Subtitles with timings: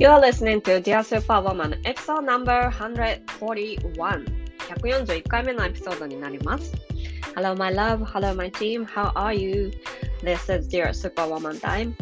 [0.00, 3.82] You are listening to Dear Superwoman episode number 141
[4.68, 6.72] 141回目のエピソードになります
[7.34, 9.72] Hello my love, hello my team, how are you?
[10.22, 11.94] This is Dear Superwoman time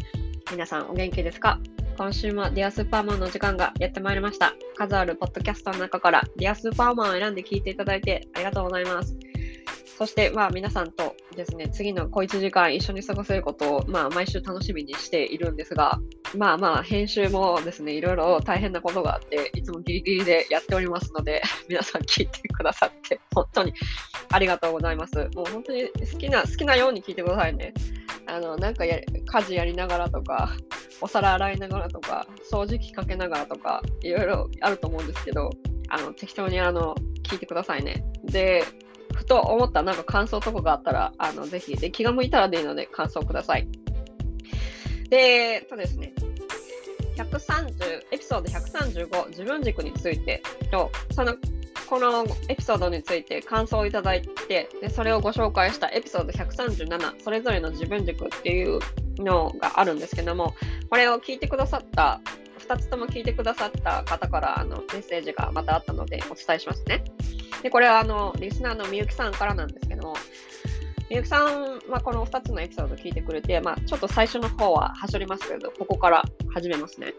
[0.51, 1.59] 皆さんお元気ですか
[1.97, 9.17] 今週も Dear Superwoman の時間がやってまいりました数あるポッドキャストの中から Dear Superwoman を選んで聞いていただいてありがとうございます
[9.97, 15.99] そして、まあ、皆さんとですね、次の小1時間一緒に過ごせることを、まあ、毎週楽しみにしているんですが、
[16.37, 23.73] まあまあ、編集もですね、いろいろ大変なことがあって、いつもギリギリでやっておりますので、 皆さん聞いてくださって、本当に
[24.31, 25.17] ありがとうございます。
[25.35, 27.73] もう本当に好きな、好きなように聞いてくださいね。
[28.27, 30.51] あの、なんかや家事やりながらとか、
[31.01, 35.51] お皿洗いながらとか、掃除機かけながらとか、いろいろあると思うんですけど、
[35.89, 38.05] あの、適当にあの、聞いてくださいね。
[38.25, 38.63] で、
[39.17, 43.67] ふと思ったなんか感想とかがあったら、あのぜひで、気が向いたらでいいので感想ください。
[45.09, 46.13] で、えっとですね、
[47.17, 51.35] 130エピソード135自分軸についてとその
[51.89, 58.81] このエピソードについて感想をいただいてでそれをご紹介したエピソード137それぞれの自分軸っていう
[59.19, 60.55] のがあるんですけども
[60.91, 62.21] これを聞いてくださった
[62.69, 67.05] 2つとも聞いてくださった方からあのメッセージがまたあったのでお伝えしますね。
[67.63, 70.15] で、これはあのリスナーのみゆきさんからなんですけども、
[71.09, 76.23] みゆきさんはこの2つのエピソード聞いてくれて、まあ、ちょっと最初の方ははしょりますけど、ここから
[76.53, 77.15] 始めますね。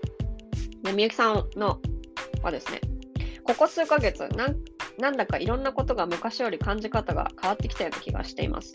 [0.83, 1.79] で、みゆきさんの
[2.43, 2.81] はですね、
[3.43, 4.57] ここ数ヶ月なん、
[4.99, 8.73] なんだかいろんなことが昔より感じ方が変わってきたような気がしています。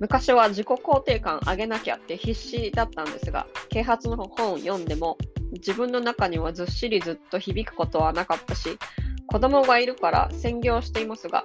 [0.00, 5.18] 昔は自己肯定感上げなきゃって必死だったんですが、啓発の本を読んでも、
[5.54, 8.78] 自分の中にはずっしりずっと響くことはなかったし、
[9.26, 11.42] 子供がいるから専業していますが、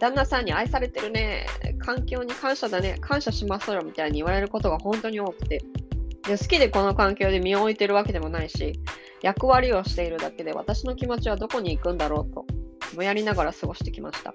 [0.00, 1.46] 旦那さんに愛されてるね、
[1.78, 5.62] 環境に感謝だね、感謝しますよみたいに言われることが本当に多くて
[6.26, 8.80] で、好きでこの環境で身を置いてるわけでもないし、
[9.22, 12.46] 役割をしているだけで私の気持ちはどこに行くんだろうと、
[12.96, 14.34] もやりながら過ごしてきました。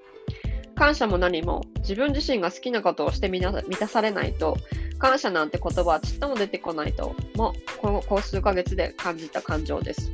[0.80, 4.56] 感謝も何も自分自身が好きなことをして満たされないと、
[4.98, 10.10] 感謝なんて言葉はちっとも出てこないと、もこのこう数ヶ月で感じた感情です。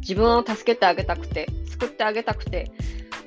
[0.00, 2.72] 自分を助けてあげたくて、救ってあげたくて、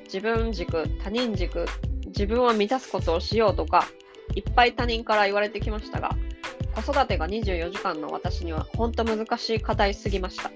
[0.06, 1.64] 自分軸、他人軸、
[2.06, 3.86] 自分を満たすことをしようとか、
[4.34, 6.10] いっぱい他人から言われてきましたが、
[6.74, 10.50] 子育てが24時間の私には本当難しい課題すぎました。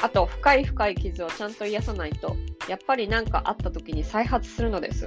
[0.00, 2.36] あと、深い深い傷をちゃんと癒さないと、
[2.68, 5.06] やっぱり何かあった時に再発するのです。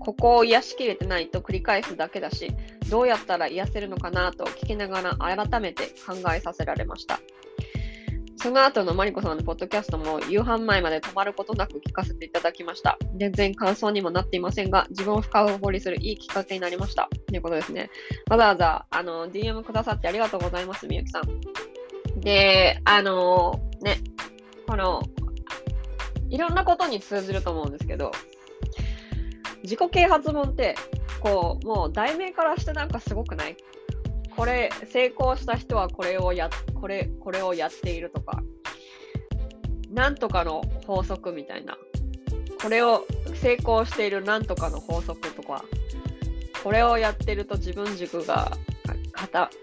[0.00, 2.52] ここを癒しきれてないと繰り返すだけだし、
[2.88, 7.18] どうやったら癒せるのかなと聞きながら改めて考えさせられました。
[8.36, 12.98] その後のマリコさんのポッドキャストも夕飯前まで止まることなく聞かせていただきました。
[13.16, 17.08] 全然感想にもなっていませんが、自分を深掘りするいいきっかけになりました。
[17.26, 17.90] ということですね。
[18.30, 22.20] わざわざあの DM くださってありがとうございます、みゆきさん。
[22.20, 23.98] で、あのね、
[24.68, 25.02] この、
[26.28, 28.12] いろんなことに通ずると思うんですけど、
[29.62, 30.74] 自己啓発本って、
[31.20, 33.56] こう、もう題名からしてなんかすごくない？
[34.36, 38.42] これ成功した人はこれをやこれこれをやっているとか
[39.90, 41.78] なんとかの法則みたいな
[42.62, 45.64] これを成功しているなんとかの法則とか
[46.62, 48.52] これをやってると自分軸が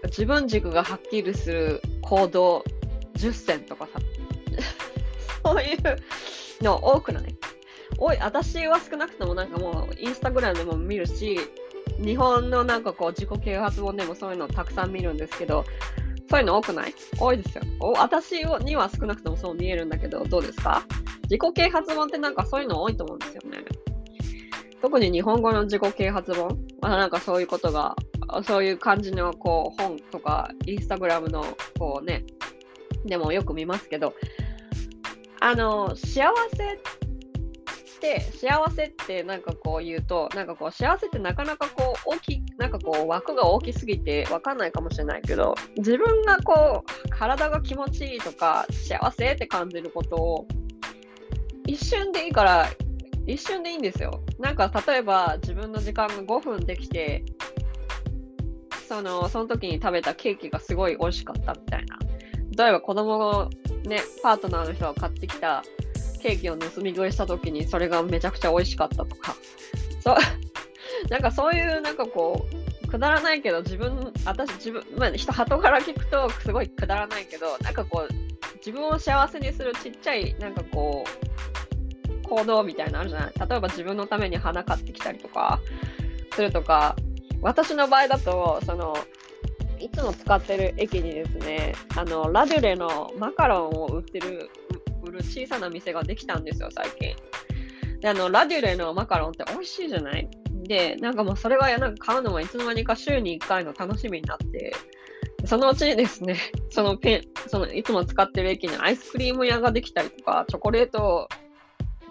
[0.06, 2.64] 自分軸がはっきりする行動
[3.14, 4.00] 10選とかさ。
[5.46, 5.78] そういう
[6.64, 7.36] の多くない
[7.98, 11.38] おい私は少なくともなんかもうインスタグラムでも見るし
[12.02, 15.64] 日本のなんかこう自己啓発本でもそういうのたくさん見るんですけど、
[16.28, 16.94] そういうの多くない？
[17.20, 17.62] 多いですよ。
[17.96, 20.82] 私には少なくともそう見えるんだけど、どうですか？
[21.24, 23.58] 自己啓発本ってなんかそういうの多いと思うんですよね。
[24.82, 26.58] 特に日本語の自己啓発本？
[26.80, 27.94] あ、なんかそういうことが、
[28.44, 31.44] そういう感じのこう本とか、インスタグラムの
[31.78, 32.24] こうね、
[33.04, 34.14] でもよく見ますけど、
[35.44, 36.24] あの、幸
[36.56, 36.78] せっ
[38.00, 50.46] て幸せってなんかこう言うとなんかこう幸せってなかなかこう大きなんかこう枠が大きすぎて分かんないかもしれないけど自分がこう体が気持ちいいとか幸せって感じることを
[51.66, 52.70] 一瞬でいいから
[53.26, 54.22] 一瞬でいいんですよ。
[54.38, 57.22] なんか例えば自分の時間が5分できて
[58.88, 61.98] そのその時に食べたケーキがすごい美味しかったみたいな。
[62.56, 63.50] 例えば子供の
[63.84, 65.62] ねパートナーの人が買ってきた
[66.20, 69.36] ケーキを盗み食いした時にそれがめちゃくちゃ美味しかったとか、
[70.00, 70.16] そう、
[71.10, 72.46] なんかそういうなんかこ
[72.82, 78.14] う、くだらないけど自分、私自分、まあ人、後から聞くとすごいくだらないけど、なんかこう、
[78.56, 83.32] 自分を幸せにするちっちゃい、なんかこう、行動みたいなのあるじゃない？
[83.48, 85.60] 例えば自分のために花買ってきたりとか
[86.32, 86.96] するとか、
[87.42, 88.96] 私の場合だと、その、
[89.84, 94.48] いつも使ってる駅にですね、あの、ラデュレのマカロンを売ってる、
[95.02, 97.14] 売る小さな店ができたんですよ、最近。
[98.00, 100.28] で、あの、ラデュレのマカロンって美味しいじゃない？
[100.66, 104.72] で、なんかもうそれはなんか買うのもいつの間にか週に1回の楽しみになって、
[105.44, 106.38] そのうちにですね、
[106.70, 111.28] そのペン、そのいつも使ってる駅にアイスクリーム屋ができたりとか、チョコレート、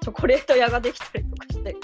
[0.01, 1.75] チョコレート屋ができたりとかして、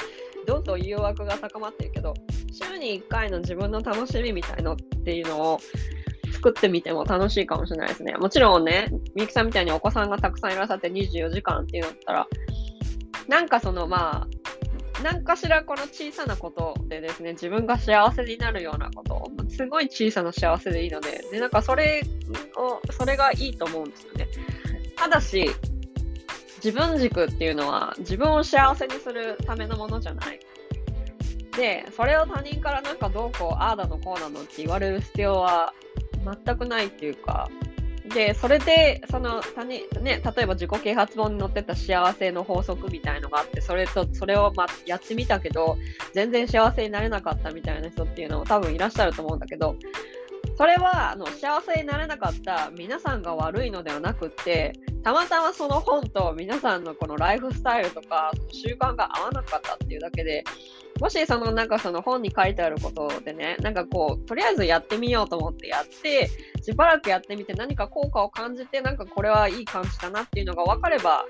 [0.49, 2.15] どんどん誘惑が高まってるけど、
[2.51, 5.59] 週に1回の自分の楽しみみたいのっていうのを
[6.33, 8.15] 作ってみても楽しいかもしれないですね。
[8.15, 12.27] もちろんね、みゆきさんみたいにお子さんがたくさんいらっしゃって24時間っていうのだったら、
[13.27, 14.27] なんかそのまあ、
[15.03, 22.01] 何かしらこの小さなことでですね、自分が幸せになるようなこと、すごい小さな幸せでいいので、で、なんかそれ
[22.57, 24.27] を、それがいいと思うんですよね。
[24.95, 25.51] ただし、
[26.63, 30.39] 自分軸っていうのは自分を幸せにするためのものじゃない。
[31.57, 35.73] で、それを他人からなんかどうこう、ああだのこうなのって言われる必要は
[36.45, 37.49] 全くないっていうか、
[38.13, 45.77] で、それで、その、他人、ね、例えば自己啓発本に載ってた幸せの法則みたいのがあって、それと、それを、ま、やってみたけど、
[46.13, 49.75] 全然幸せになれなかったみたいな人っていうのも多分いらっしゃると思うんだけど、
[50.59, 54.73] それは、あの、幸せになれなかった皆さんが悪いのではなくって、
[55.05, 60.43] たまたまその本と皆さんのこのライフスタイルとか習慣が合わなかったっていうだけで、
[60.99, 66.29] もしそのなんかその本に書いてあることでね、なんかこう、とりあえずやってみようと思ってやって、
[66.61, 71.23] しばらくやってみて何か効果を感じて、なんかこれはいい感じだなっていうのが分かれば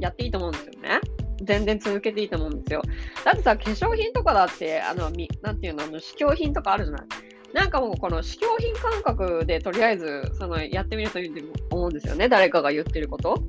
[0.00, 1.00] やっていいと思うんですよね。
[1.44, 2.82] 全然続けていいと思うんですよ。
[3.24, 7.06] だってさ、化粧品とかだって、あの、みなんていうの、試供品とかあるじゃない。
[7.54, 12.28] なんかもうこの試供品感覚でとりあえずそのやってみるといいと思うんですよね。
[12.28, 13.42] 誰かが言ってること。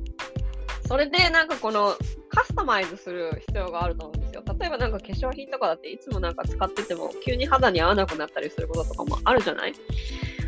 [0.85, 1.95] それでなんかこの
[2.29, 4.43] カスタマイズする必要があると思うんですよ。
[4.59, 9.73] 例えばなんか化粧品とかだっていつもなんか使ってても急に肌に合わなくなったりすることとかもあるじゃない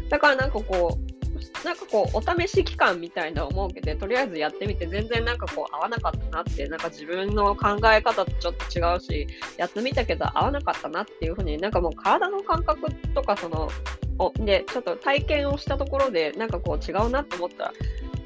[0.09, 1.24] だからなんかこう、
[1.63, 9.27] なんかこう、お試し期間みたいな思うけど、とりあえずやってみて、全然なんかこう、合わなかったなって、なんか自分の考え方とちょっと違うし、
[9.57, 13.69] やってみたけど合わなかったなっていうふうになんかもう体の感覚とか、その、
[14.17, 17.73] おで、ちょっと体験をしたところで、なんかこう違うなって思ったら、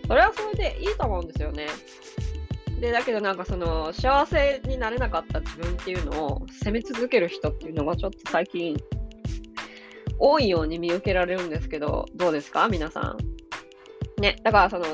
[0.07, 1.67] それはそれでいいと思うんですよね。
[2.79, 8.77] で、だけどなんかその幸せになれなかった自分っていうのを責め続ける人っていうのがちょっと最近
[10.19, 12.67] 多いように見受けられるんですけど、どうですか？
[12.67, 13.17] 皆さん。
[14.21, 14.85] ね、だからその、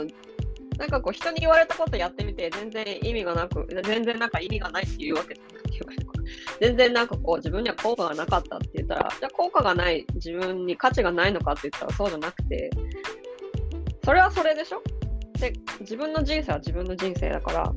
[0.77, 5.75] なんかこう人に言われたことやってみて全然意味がなく、全然なんか意味がないっていうわけじゃなくて、
[6.61, 12.69] 全然なんかこう自分には効果がなかったって言ったら、じゃあ効果がない自分に価値がないのかって言ったらそうじゃなくて、
[14.03, 14.83] それはそれでしょ？
[15.39, 17.73] で、自分の人生は自分の人生だから、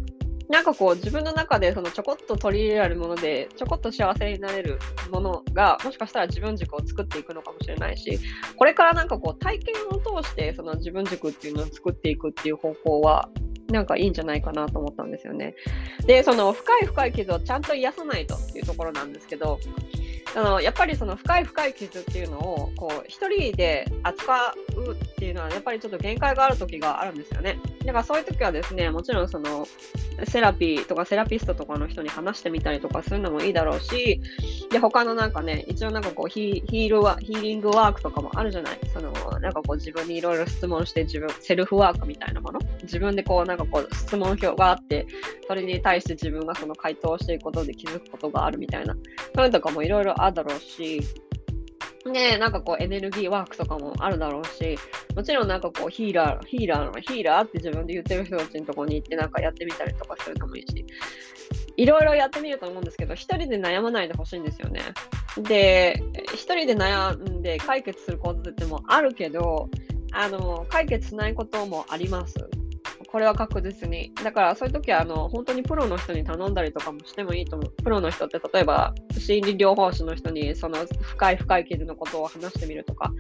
[0.49, 4.79] なんかこう自分の中でそのちょこっと取り入れられるものでちょこっと幸せになれる
[5.11, 8.19] ものがもしかしたら自分軸を作っていくのかもしれないし
[8.57, 13.29] これからなんかこう体験を通してその自分軸っていうのを作っていくっていう方法は
[13.71, 15.55] なんかいいんじゃないかなと思ったんですよね。
[16.07, 19.59] で、その深い深い傷をちゃんと癒さないとっていうところなんですけど、
[20.37, 27.59] あのやっぱりその深い深い傷っていうのをこう一人で扱うっていうのはやっぱりちょっと限界がある時があるんですよね。
[27.89, 29.67] だからそういう時はですね、もちろんその
[30.27, 34.21] セラピーとかセラピストとかの人に話してみたりとかするのもいいだろうし、
[34.71, 38.79] で、他のなんかね、一応なんかこうヒールは、ヒーリングワークとかもあるじゃない。
[38.93, 42.61] その、なんかこう自分にいろいろ質問して自分、セルフワークみたいなもの。
[42.83, 45.07] 自分でこうなんかこう質問表があって、
[45.47, 48.95] それに対して自分がその回答していくことで気づくことがあるみたいな。
[49.35, 51.01] そういうのとかもいろいろあるだろうし、
[52.07, 54.79] ね、なんかこうエネルギーワークとかもあるだろうし、
[55.15, 60.85] もちろんなんかこうヒーラー、ヒーラーのヒーラーって自分で言ってる人たちのとこに行ってなんかやってみたりとかするのもいいし、
[61.77, 64.81] いろいろやってみると思うんですけど、一人で悩まないでほしいんですよね。
[65.37, 66.03] で、
[66.35, 69.69] 一人で悩んで解決することってもあるけど、
[70.13, 72.35] あの、解決しないこともあります。
[73.11, 74.13] これは確実に。
[74.23, 77.73] だからそういう時はあの本当にプロの人に頼んだりとかもしてもいいと思う。
[77.83, 83.13] プロの人って例えば心理療法士の人にその深い深い傷のことを話してみるとか。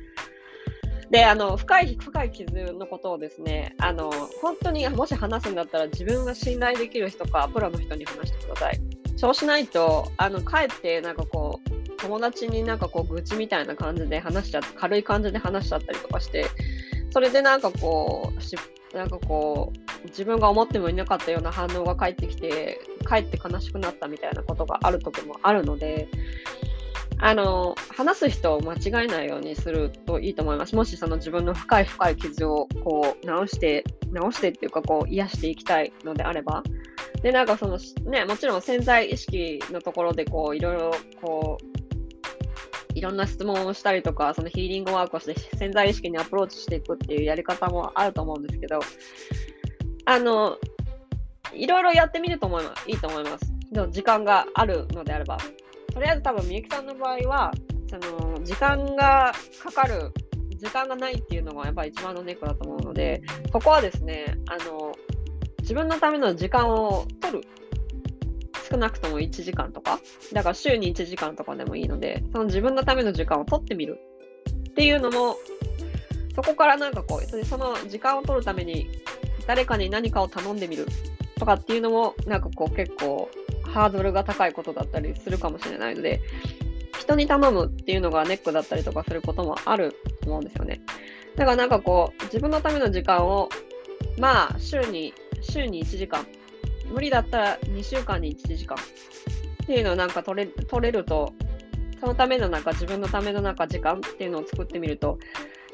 [1.10, 4.10] で、あの、深い深い傷のことをですね、あの、
[4.42, 8.80] 本当にもし話すんだったら自分が信頼できる人かプロの人に話してください。
[9.16, 16.44] そうしないと、あの、かえってなんかこう、友達になんかこう愚痴みたいな感じで話しちゃって、軽い感じで話しちゃったりとかして、
[17.10, 18.42] それでなんかこう、
[18.94, 26.08] なんかこう、自分が思ってもいなかったような反応が返ってきて、かえって悲しくなったみたいなことがある時もあるので、
[27.20, 30.76] あの、話す人を間違えないようにするといいと思います。
[30.76, 36.62] もしその自分の深い深い傷をこう直して、直してっていうかこう癒していきたいのであれば。
[37.22, 37.78] で、なんかその
[38.08, 41.87] ね、もちろん潜在意識のところでこういろいろこう
[42.94, 48.80] いろんな質問をしたりとか、そのヒーリングワークをして潜在意識にアプローチしていくっていうやり方もあると思うんですけど、
[50.04, 50.56] あの、
[51.52, 52.90] いろいろやってみると思います。
[52.90, 53.52] いいと思います。
[53.72, 55.38] でも時間があるのであれば。
[55.92, 57.52] とりあえず多分みゆきさんの場合は、
[57.88, 60.12] その時間がかかる、
[60.56, 64.92] 時間がないっていうのがやっぱり一番のネックだと思うので、ここはですね、あの、
[65.60, 67.48] 自分のための時間を取る。
[68.70, 70.00] 少なくとも1時間とか。
[70.32, 73.98] だから週に1時間とかでもいいので、その自分のための時間を取ってみる
[74.70, 75.36] っていうのも、
[76.34, 78.88] そこからなんかこう、その時間を取るために
[79.46, 80.86] 誰かに何かを頼んでみる
[81.38, 83.30] とかっていうのも、なんかこう結構
[83.64, 86.20] ハードルが高いことだったりするかもしれないので、
[86.98, 90.80] 人に頼むっていうのがネックだったりとかすることもあると思うんですよね。
[91.36, 93.48] だからなんかこう、自分のための時間を、
[94.18, 96.26] まあ、週に、週に1時間、
[96.90, 101.32] 無理だったら2週間に1時間っていうのをなんか取れ取れると、
[102.00, 105.18] そのためのなんか自分のためのなんか時間っていうのを作ってみると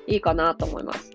[0.06, 1.11] いいかなと思います。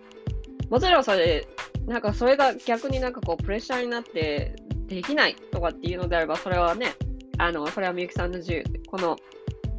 [0.70, 1.48] もちろんそれ、
[1.88, 4.56] なんかそれが逆になんかこうプレッシャーになって
[4.88, 6.94] できないとかっていうのであれば、それはね、
[7.38, 9.18] あの、それはみゆきさんの自由、この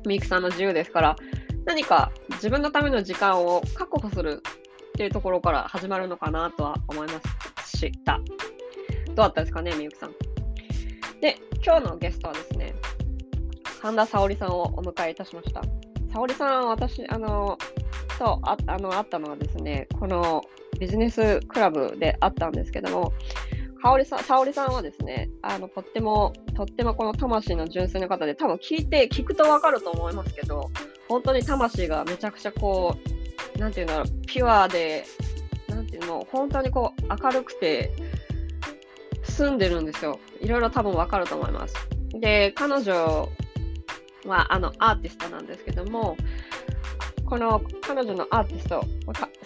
[0.06, 1.16] みゆきさんの自由ですから、
[1.64, 4.42] 何か自分のための時間を確保する
[4.90, 7.20] っていうところから始まるのかなとは思いま
[7.64, 8.20] した。
[9.20, 10.12] どうだったですかね、みゆきさん。
[11.20, 12.72] で、今日のゲストはですね、
[13.82, 15.60] 神田沙織さんをお迎えいたしました。
[16.10, 17.58] 沙織さん、私、あの、
[18.18, 20.40] とああの会ったのはですね、この
[20.78, 23.12] ビジネスクラブで会ったんですけども、
[23.82, 30.70] かおりさん、沙織さんはですね、あの、とっても、とってもこの魂の純粋な方で、多分聞いて、聞くとわかると思いますけど、
[31.10, 32.96] 本当に魂がめちゃくちゃこ
[33.54, 35.04] う、なんていうの、ピュアで、
[35.68, 37.90] なんていうの、本当にこう、明るくて、
[39.24, 40.18] 住んでるんですよ。
[40.40, 41.74] いろいろ多分わかると思います。
[42.14, 43.28] で、彼女
[44.26, 46.16] は、あの、アーティストなんですけども、
[47.30, 48.84] この彼女のアーティスト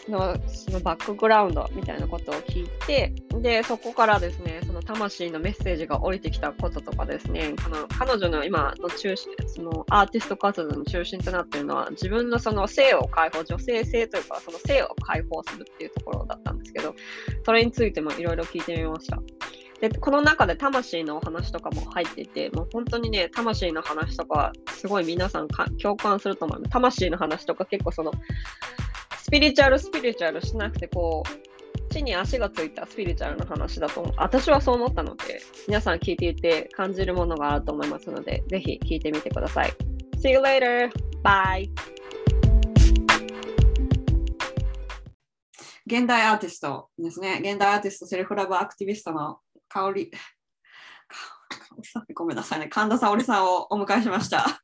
[0.07, 3.13] そのそのバックグラウンドみたいなことを聞いて
[3.43, 16.95] でそこからですねその魂のメッセージが降りてきたこととかですねこの彼女の今の中心そのアーティスト活動の中心となっているのは自分のその性を解放女性性というかその性を解放するっていうところだったんですけど
[17.45, 19.21] それについてもいろいろ聞いてみました。
[19.89, 26.71] で、この中で魂のお話とかも入っていて、もう本当にね、魂の話とか、すごい皆さん共感すると思います。
[26.71, 28.13] 魂の話とか結構その、
[29.23, 34.15] スピリチュアル、スピリチュアルしなくて、こう、地に足がついたスピリチュアルな話だと思う。
[34.17, 39.73] 私はそう思ったので、皆さん聞いていて感じるものがあると思いますので、ぜひ聞いてみてください。
[40.17, 40.91] See you later!
[41.23, 41.69] Bye!
[45.87, 47.41] 現代アーティストですね。
[47.43, 50.11] 現代アーティスト、セルフラブアクティビストの香り、
[52.15, 54.63] ごめんなさいね、神田沙織さんをお迎えしました。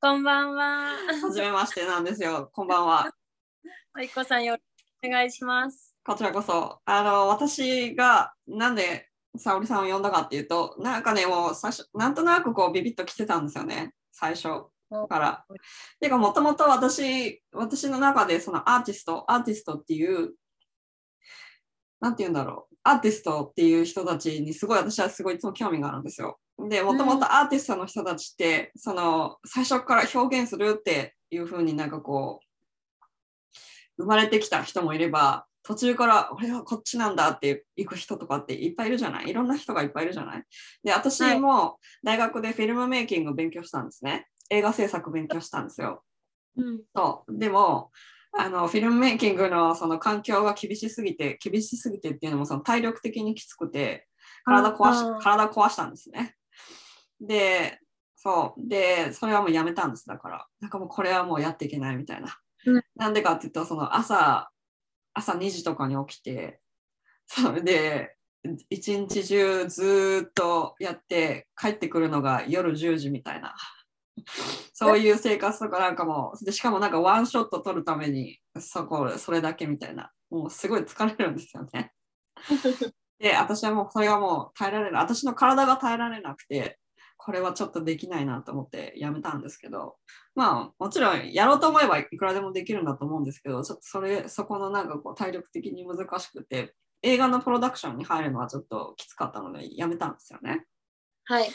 [0.00, 0.96] こんばんは。
[1.22, 2.50] はじめましてなんですよ。
[2.52, 3.12] こんばんは。
[3.96, 4.62] おいこさんよろし
[5.02, 5.96] くお願いします。
[6.04, 6.80] こちらこそ。
[6.84, 14.66] あの、私がなんで沙織さんを呼んだかっていうと、なんかね、もう最初、なんとなくこうビビッと来てたんですよね、最初。
[15.08, 15.44] から。
[15.98, 20.34] ていうか、もともと私、私の中でそのアーティスト、アーティストっていう
[22.04, 26.38] なんて言うんだろう、アーティストっていう人たちにすごい私はすごいいつも興味があるんですよ。
[26.68, 39.30] で、もともとアーティストの人たちって、その最初から表現するっていう風になんかこう、生まれてきた人もいれば、途中から俺はこっちなんだって行く人とかっていっぱいいるじゃない？
[39.30, 40.44] いろんな人がいっぱいいるじゃない？
[40.82, 44.26] で、私も大学でフィルムメイキングを勉強したんですね。
[44.50, 46.04] 映画制作勉強したんですよ。
[46.56, 47.90] うん、そうでも
[48.36, 54.08] あのフィルムメイキングのその環境が厳しすぎて厳しすぎてっていうのもその体力的にきつくて
[54.44, 56.34] 体壊し体壊したんですね。
[57.20, 57.78] で
[58.16, 58.68] そう。
[58.68, 60.06] でそれはもうやめたんです。
[60.06, 62.36] だからなんかもうこれはもうやっていけないみたいな。
[62.66, 64.50] うん、なんでかっていうとその朝
[65.12, 66.60] 朝2時とかに起きて
[67.26, 68.16] それで
[68.68, 73.54] 一日中ずっとやって帰ってくるのが夜10時みたいな
[74.72, 81.92] そういう生活とかなんかもでしかもなんかワンショット撮るためにそこそれだけみたいなもうすごい疲れるんですよね。
[83.18, 86.78] で私はもうそれがもう耐えられない私の体が耐えられなくて
[87.16, 89.96] これはちょっとできないなと思ってやめたんですけど
[90.34, 100.64] まあもちろんやろうと思えばいくらでもできるんだと思うんですけどちょっとそれそこのなんかこう体力的に難しくて映画のプロダクションに入るのはちょっときつかったのでやめたんですよね。
[101.24, 101.50] はい。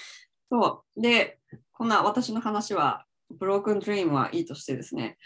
[0.52, 1.02] そう。
[1.02, 1.39] で、
[1.72, 5.18] こんな私の話は、ブロークンドリームはいいとしてですね、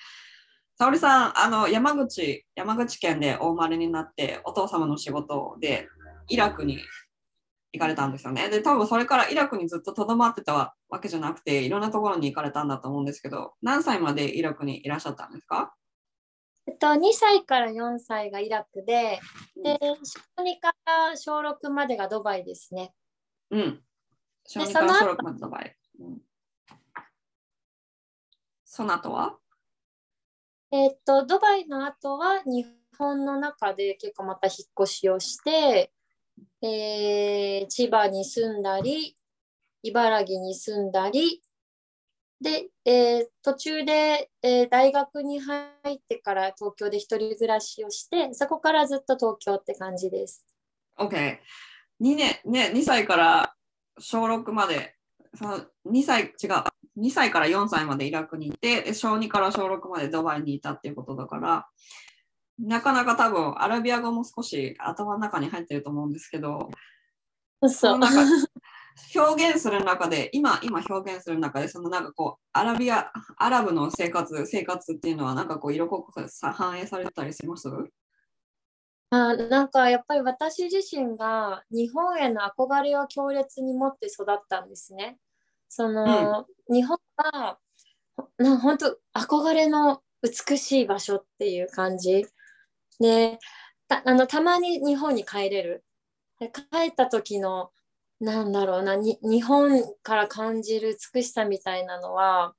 [0.78, 5.88] 沙織さん、あの山口、山口県でお生まれになって、お父様の仕事で
[6.28, 6.80] イラクに
[7.72, 8.50] 行かれたんですよね。
[8.50, 15.74] で、多分それからイラクにずっととどまってたわけじゃなくて、いろんなところに行かれたんだと思うんですけど、何歳までイラクにいらっしゃったんですか？
[16.66, 19.20] えっと、2歳から4歳がイラクで、
[19.62, 22.94] で、小2から小6までがドバイですね。
[23.52, 23.84] うん。
[24.46, 25.76] 小で2から小6までドバイ。
[26.00, 26.22] うん
[28.66, 29.38] その後は？
[30.72, 32.66] えっと、ドバイの後は日
[32.98, 35.92] 本の中で結構また引っ越しをして、
[36.64, 39.16] えー千葉に住んだり、
[39.84, 41.44] 茨城に住んだり、
[42.42, 50.44] で、えー途中で、えー大学に入ってから東京で一人暮らしをして、そこからずっと東京って感じです。
[50.98, 51.38] OK。
[52.02, 53.56] 2年、ね、2歳から
[54.00, 54.96] 小6まで、
[55.36, 56.64] その2歳、違う、
[56.98, 61.68] 2歳から4歳までイラクにいて、で小2から小6までドバイにいたっていうことだから、
[62.60, 66.70] なかなか多分アラビア語も少し頭の中に入ってると思うんですけど、
[67.62, 67.98] そそう。
[68.00, 68.22] の中
[69.16, 77.70] 表現する中で、今、今表現する中で、そのなんかこう、アラビア、アラブの生活、生活っていうのは、なんかこう、色濃くさ反映されてたりします？
[79.16, 85.20] あなんかやっぱり私自身が日本への憧れを強烈に持って育ったんですね。
[85.70, 87.60] その、日本は
[88.38, 92.26] な本当憧れの美しい場所っていう感じ。
[93.00, 93.38] で
[93.88, 95.86] たあのたまに日本に帰れる。
[96.40, 97.70] で帰った時の
[98.20, 102.56] なんだろうなに日本から感じる美しさみたいなのは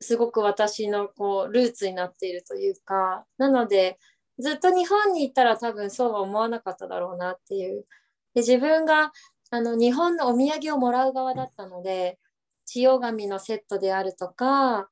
[0.00, 3.26] すごく私のこうルーツになっているというか。
[3.36, 3.98] なので
[4.38, 7.86] ずっと日本に行ったら多分そうは思わなかっただろうなっていう
[8.34, 9.12] で自分が
[9.50, 12.18] あの日本のお土産をもらう側だったので
[12.64, 14.88] 千代紙のセットであるとか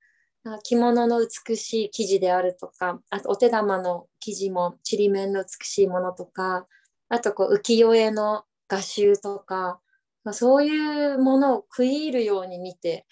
[0.47, 6.67] あ着物の美しい生地であるとかあとお手玉の生地もちりめんの美しいものとか
[7.09, 9.81] あとこう浮世絵の画集とか
[10.23, 13.07] まあそういうものを食い入るように見て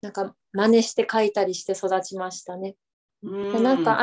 [0.00, 2.74] なんか真似して描いたりして育ちましたね。
[3.22, 4.00] うでなんか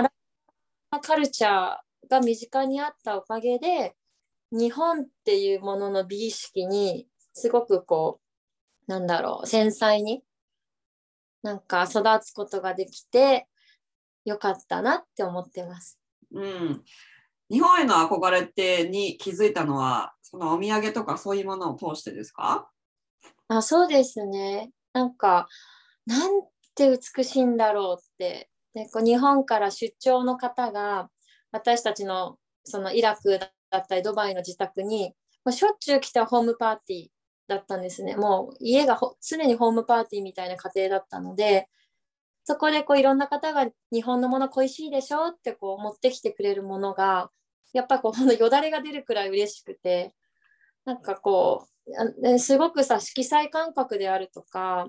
[0.98, 3.95] アラブカルチャーが身近にあったおかげで
[4.52, 8.19] 日本っていうものの美意識にすごくこ
[8.88, 10.24] うなんだろう繊細に
[11.43, 13.45] なんか育つことができて
[14.26, 16.00] よかったなって思ってます。
[16.34, 16.84] うん、
[17.52, 22.69] 日本への憧れってに気づいたのは、そのお土産とかそういうものを通してですか？
[23.50, 24.72] あそうですね。
[24.93, 25.48] なんか
[26.08, 26.41] なん
[26.74, 31.10] て美しいんだろうってでこう日本から出張の方が
[31.52, 35.13] 私たちのそのイラクだったりドバイの自宅に
[35.44, 37.08] もうしょっちゅう来たホームパーティー
[37.48, 38.16] だったんですね。
[38.16, 41.70] もう家が常にホームパーティーみたいな家庭だったので
[42.44, 47.32] そこでこういろんな方が日本のもの恋しいでしょってこう持ってきてくれるものが
[47.74, 50.13] やっぱこうほんとよだれが出るくらい嬉しくて
[50.86, 51.66] なんかこ
[52.24, 54.88] うすごくさ色彩感覚であるとか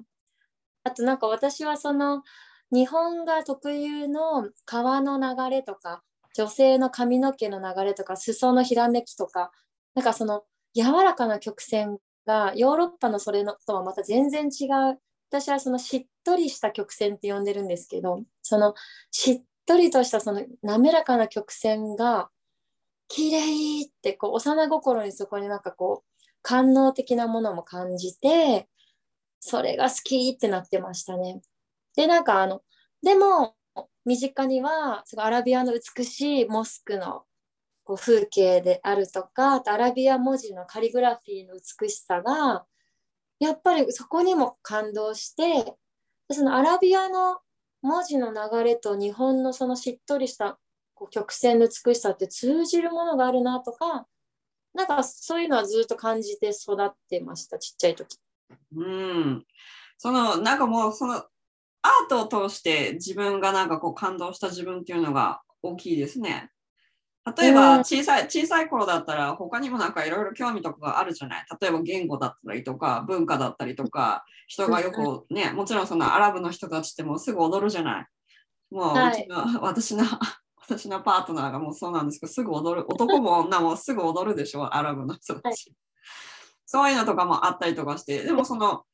[0.85, 2.23] あとなんか私はその
[2.71, 6.03] 日本が特有の川の流れとか
[6.35, 9.51] 女性の髪の毛の流れとか裾のひらめきとか
[9.95, 10.43] なんかその
[10.75, 14.99] 柔らかな曲線がヨーロッパのそれのとはまた全然違う
[15.31, 18.75] 私はそのしっとりした曲線って呼んでるんですけどその
[19.11, 22.29] しっとりとしたその滑らかな曲線が
[23.09, 28.69] 綺麗ってこう幼心にそこになんかこう官能的なものも感じて
[29.41, 31.41] それが好きってなってましたね。
[31.99, 32.63] でなんかあの
[33.03, 33.57] でも
[34.05, 37.25] 身近にはすごいアラビアの美しいモスクの
[37.83, 42.65] こう風景であるとかあとアラビア文字のカリグラフィーの美しさが
[43.41, 45.75] やっぱりそこにも感動して
[46.29, 47.41] でそのアラビアの
[47.83, 50.57] 文字の流れと日本のそのしっとりした
[50.95, 54.07] こう曲線の美しさって通じるものがあるなとか
[54.73, 58.19] なんかそういうのはずっと感じて育ってましたちっちゃい時。
[58.77, 59.45] うん。
[59.99, 61.25] その、なんかもう、その、
[61.89, 66.51] アートを通して自分がなんかこう感動した自分っていうのが大きいですね。
[67.37, 71.47] 例えうんば小さい、小さい頃だったら他にもなんかいろいろ興味とかがあるじゃない。
[71.61, 78.07] 例えば言語だったりとか文化だったりとか人がよくね、もちろんそのアラブの人たちってもうすぐ踊るじゃない。
[78.71, 80.05] もうはいうちの、 私の
[80.61, 85.75] 私のパートナーがもうそうなんですけどすぐ踊る男も女もすぐ踊るでしょアラブの人たち。
[86.67, 88.85] そういうのとかもあったりとかしてでもその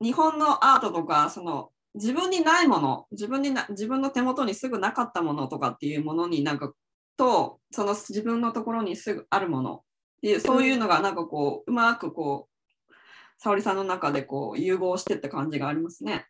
[0.00, 6.72] 日本のアートとかその自分にないもの自分にな自分の手元にすぐなかったものとかっていうものになんか
[7.16, 9.80] とその自分のところにすぐあるものっ
[10.22, 12.92] ていうそういうのがなんかこううまくこう
[13.38, 16.26] 沙織さんの中でこう融合してって感じがありますね。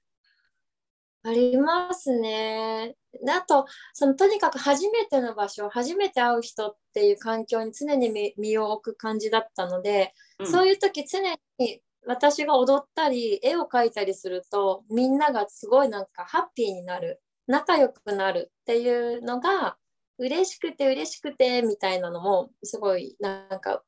[1.24, 2.96] ありますね。
[3.24, 11.20] であとそのとにかく初めての場所初めて会う人っていう環境に常に身身を置く感じだったのでうんそういう時常
[11.58, 19.76] に私が踊ったり絵を描いたりするとみんながすごいなんかハッピーになる仲良くなるっていうのが
[20.18, 23.82] 嬉しくて嬉しくてみたいなのもすごいなんか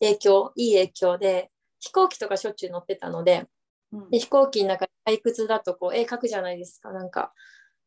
[0.00, 1.50] 影響いい影響で
[1.80, 3.46] 飛行機とかしょっちゅう乗ってたので
[3.92, 4.10] うん。
[4.10, 7.32] で飛行機の中で退屈だとこう絵描くじゃないですかなんか。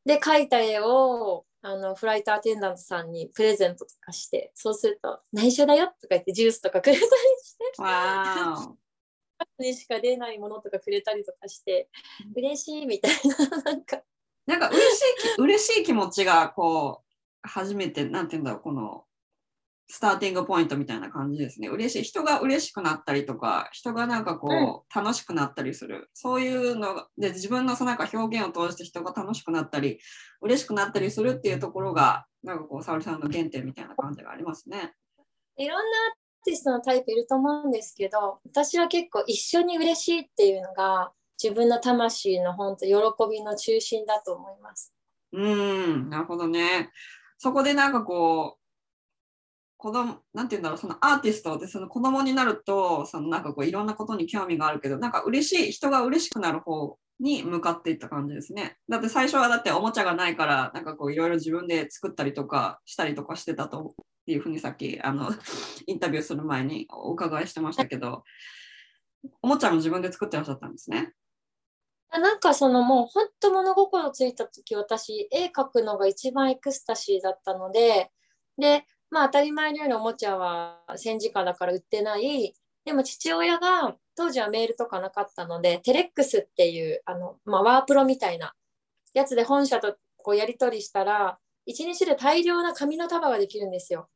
[0.05, 7.63] で描いた絵をあのフライトアテンダントさんにプレゼントとかしてそうすると内緒だよとか言ってジュースとかくれたりして。
[9.59, 11.89] にしか出ないものとかくれたりとかして
[12.35, 14.03] 嬉しいみたいな なんか
[14.49, 19.05] なんか嬉しいき、 嬉しい気持ちが、こう、初めて、なんて言うんだろう、この、
[19.91, 21.67] スターティングポイントみたいな感じですね。
[21.67, 22.03] 嬉しい。
[22.03, 26.09] 人が嬉しくなったりとか、人がなんかこう、楽しくなったりする。
[26.13, 29.99] そういうのがで、自分のそのなんか表現を通して人が楽しくなったり、
[30.41, 34.93] 嬉しくなったりするっていうところが、なんかこう、沙織さんの原点みたいな感じがありますね。
[35.57, 35.83] いろんな
[36.43, 42.93] ティストのタイプいると思うんですけど私は結構一緒に嬉しいっていうのが自分の魂の本当喜
[43.31, 44.93] びの中心だと思います。
[45.31, 46.89] うん、なるほどね。
[47.37, 48.59] そこでなんかこう、
[49.77, 58.77] 子供、なんて言うんだろう、そのアーティストってその子供になると、そのなんかこういろんなことに興味があるけど、なんか嬉しい、人が嬉しくなる方に向かっていった感じですね。
[58.87, 65.29] だって最初はだっておもちゃがないから、なんかこういろいろ自分で作ったりとかしたりとかしてたとっていうふうにさっきあの
[65.87, 68.23] インタビューする前にお伺いしてましたけど、
[69.41, 71.13] おもちゃも自分で作ってらっしゃったんですね。
[72.11, 78.09] なんかそのもう本当物心ついた時私絵描くのが一番エクスタシーだったので
[78.57, 88.53] でまあ当たり前のようにおもちゃは戦時下だから売ってないでも父親が当時はメールとかなかったのでテレックスっていうあの、まあ、ワープロみたいな
[89.13, 94.09] やつで本社とこうやり取りしたら1日で大量な紙の束ができるんですよ。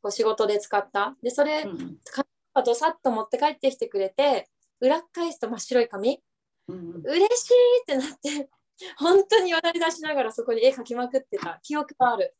[0.00, 1.14] こう仕事で使った。
[1.22, 1.98] でそれうん
[2.64, 4.48] どさっと持って帰ってきてくれて
[4.80, 6.20] 裏返すと真っ白い紙。
[6.68, 7.02] うんうん。
[7.04, 8.48] 嬉しいってなって
[8.96, 11.60] 本当に笑い出しながらそこに絵描きまくってた。
[11.62, 12.34] 記憶がある。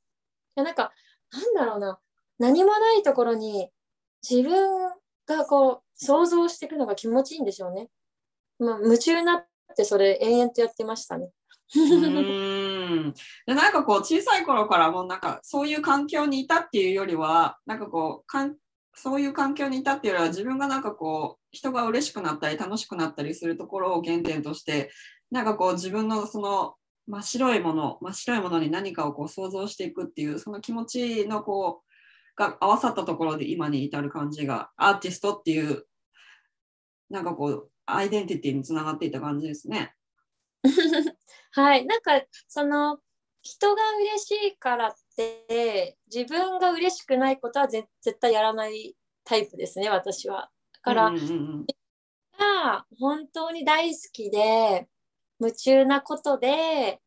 [0.57, 0.95] いやなんか
[1.33, 2.01] なんだろうな。
[2.39, 3.71] 何もないところに
[4.29, 4.91] 自分
[5.27, 7.89] がこう想像していくのが気持ちいいんでしょうね、
[8.59, 11.29] まあ、夢中になってそれ延々とやってましたね。
[11.77, 13.15] うん。
[13.47, 18.57] でなんかこう小さい頃からもうなんかそういう環境にいたっていうよりはなんかこうかん
[18.95, 24.91] そういう環境にいたっていうよりは自分がなんかこう人が嬉しくなったり楽しくなったりするところを原点として
[25.31, 26.75] なんかこう自分のその
[27.07, 31.91] 真っ白いもの真っ白いものに何かをこう想像していくっていうその気持ちのこう
[32.37, 35.85] が合わさったところで今に至る感じがアーティストっていう
[37.11, 39.95] なんかこうアイデンティティにつながっていた感じですね。
[41.53, 41.85] はい。
[41.87, 43.01] なんかその
[43.43, 50.51] 人が嬉しいからって自分が嬉しくないことはぜ絶対やらないタイプですね私は。
[50.73, 51.67] だから、うんうんうん
[52.41, 54.89] が本当に大好きで
[55.39, 57.01] 夢中なことで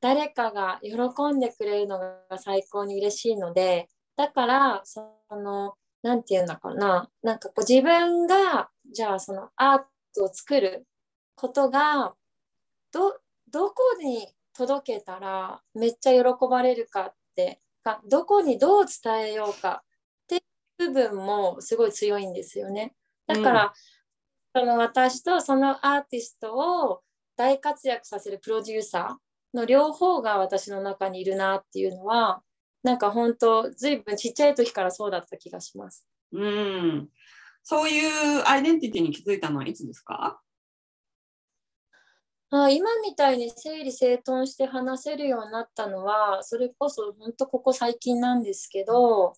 [0.00, 9.82] 誰かが喜んでくれるのが最高に嬉しいのでだからその何て言うんだかななんかこう自分がじゃあそのアー
[10.14, 10.86] トを作る
[11.34, 12.14] ことが
[12.92, 13.18] ど
[13.50, 19.82] どこに届けたらめっちゃ喜ばれるかってかどこにどう伝えようか
[20.24, 20.38] ってい
[20.86, 22.94] う部分もすごい強いんですよね。
[23.26, 23.72] だから、
[24.54, 27.00] その私とそのアーティストを
[27.36, 32.42] 大活躍させるプロデューサーの両方が私の中にいるなっていうのは
[32.82, 36.06] なんか本当ずいぶんちっちゃい時からそうだった気がします。
[36.32, 37.08] うん。
[37.62, 38.04] そうい
[38.40, 40.40] うアイデンティティに気づいたのはいつですか？
[42.50, 49.32] あ今みたいに整理整頓して話せるようになったのはそれこそ本当ここ最近なんですけど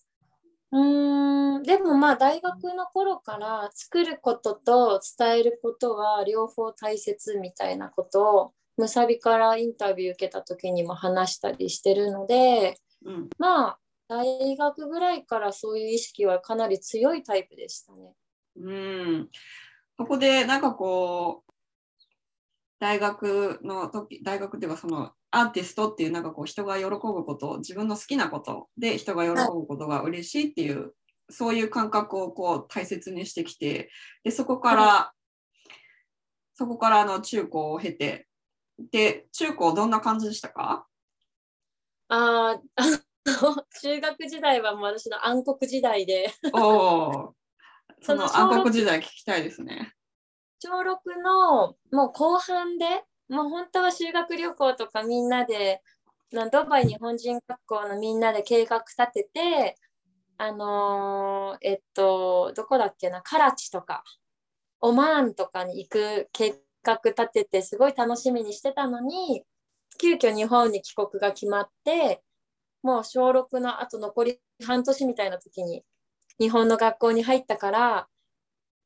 [0.71, 13.29] うーんでもまあ大学の頃から作ることと伝えることは両方大切みたいなことをむさびからインタビュー受けた時にも話したりしてるのでうん。
[13.37, 18.13] まあ大学ぐらいからそういう意識はかなり強いタイプでしたね。
[18.57, 19.29] うん。
[19.97, 21.51] そこでなんかこう、
[22.79, 30.93] 大学の時、大学っていうかそのアーティストっていうなんかこう人が喜ぶこと、自分の好きなことで人が喜ぶことが嬉しいっていう、
[31.29, 33.89] そういう感覚をこう大切にしてきて、
[34.23, 35.13] で、そこから、
[36.53, 38.27] そこからあの中高を経て、
[38.91, 40.85] で、中高どんな感じでしたか？
[42.07, 42.85] あーあ
[43.25, 47.35] の 中学時代はもう私の暗黒時代でおお。
[48.01, 49.93] その暗黒時代聞きたいですね。
[50.59, 55.81] 小6のもう後半でもう本当は修学旅行とかみんなで
[56.31, 59.75] なドバイ日本人学校のみんなで計画立てて
[60.37, 64.03] あのーえっと、どこだっけな、カラチとか、
[64.81, 69.43] オマーンとかに行く計画立てて、すごい楽しみにしてたのに、
[69.97, 72.21] 急遽日本に帰国が決まって、
[72.83, 75.83] もう小6のあと残り半年みたいな時に
[76.39, 78.07] 日本の学校に入ったから、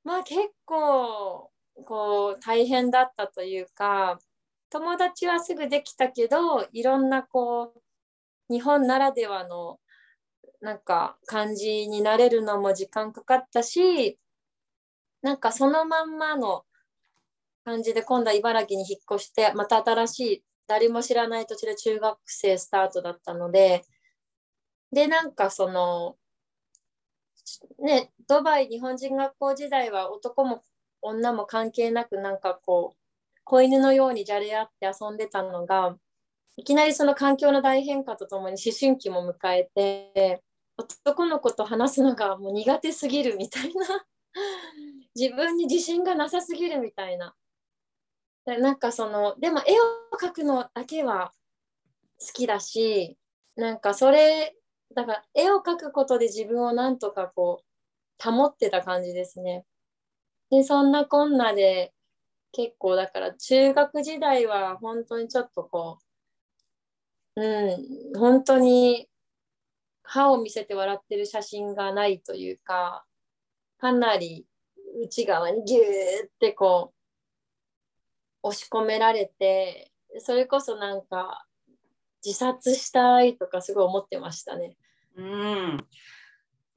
[0.03, 1.51] まあ結構
[1.85, 4.19] こう大変だったというか、
[4.69, 9.79] 友達はすぐできたけど、いろんなこう、日本ならではの
[10.61, 14.19] なんか感じになれるのも時間かかったし、
[15.21, 16.63] なんかそのまんまの
[17.65, 23.81] 感じで今度は茨城に引っ越して、また新しい誰も知らない土地で中学生スタートだったので、
[24.91, 26.15] で、なんかその、
[27.79, 30.61] ね、ドバイ日本人学校時代は男も
[31.01, 32.97] 女も関係なくなんかこう、
[33.43, 35.97] 子犬のようにじゃれ合って遊んでたのが、
[36.55, 40.43] いきなりその環境の大変化とともに思春期も迎えて、
[40.77, 44.05] 男の子と話すのがもう苦手すぎるみたいな。
[45.15, 47.33] 自分に自信がなさすぎるみたいな。
[48.49, 49.75] でなんかそのでも絵を
[50.19, 51.31] 描くのだけは
[52.19, 53.15] 好きだし
[53.55, 54.55] なんかそれ
[54.95, 59.65] だから絵を描くことで自分をなんとかこう保ってた感じですね。
[60.49, 61.93] でそんなこんなで
[62.51, 65.99] 結構だから中学時代は本当にちょっとこ
[67.35, 69.07] ううん本当に
[70.01, 73.05] 歯を見せて笑ってる写真がないというか
[73.77, 74.47] かなり
[75.03, 76.98] 内側にギューってこう
[78.43, 81.45] 押し込められてそれこそなんか
[82.25, 84.75] 自殺したいとかすごい思ってましたね。
[85.15, 85.77] うん。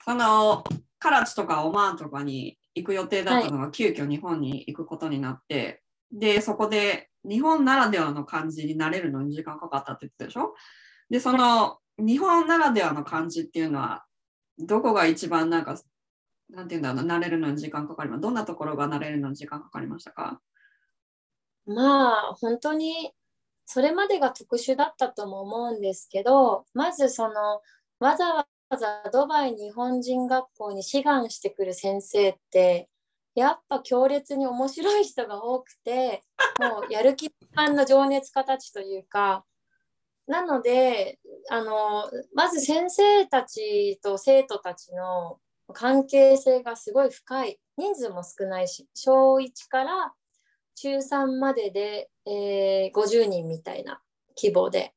[0.04, 0.64] その
[0.98, 10.54] カラチとかオマーンとかに行く予定だったのが、急遽日本に行くことになって、で、そこで日本ならではの感じになれるのに時間かかったって言ってたでしょ？
[11.10, 14.04] で、その日本ならではの感じっていうのは、
[14.58, 15.76] どこが一番なんか、
[16.50, 18.20] なんていうんだろうな、慣れるのに時間かかります。
[18.20, 20.40] どんなところが慣れるのに時間かかりましたか？
[21.66, 23.12] まあ本当に
[23.66, 27.60] それまでが特殊だったとも思うんですけどまずその
[28.00, 28.46] わざわ
[28.78, 32.88] ざドバイ日本人学校に志願してくる先生って
[33.34, 36.22] やっぱ強烈に面白い人が多くて
[36.58, 39.44] もうやる気満々の情熱家たちというか
[40.26, 41.18] なので
[41.50, 45.38] あのまず先生たちと生徒たちの
[45.72, 47.58] 関係性がすごい深い。
[47.78, 50.12] 人数も少ないし小1から
[50.74, 54.00] 中3までで、えー50人みたいな
[54.36, 54.94] 規模で。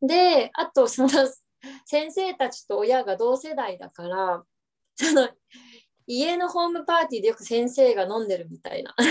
[0.00, 1.08] で、あとその
[1.86, 4.44] 先生たちと親が同世代だから、
[4.96, 5.28] その
[6.06, 8.94] 家のホームパーティーでよく先生が飲んでるみたいな。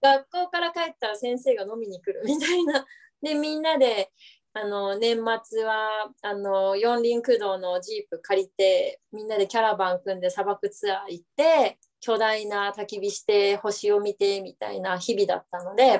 [0.00, 2.86] 学校から帰ったら先生が飲みに来るみたいな。
[3.20, 4.10] で、みんなで
[4.54, 15.98] あの年末はあの四輪駆動のジープ借りてみんなでキャラバン組んで砂漠ツアー行って巨大な焚き火して星を見てみたいな日々だったので、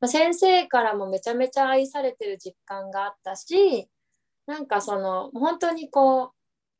[0.00, 3.88] まあ先生からもめちゃめちゃ愛されてる実感があったし
[4.46, 6.32] なんかその本当にこ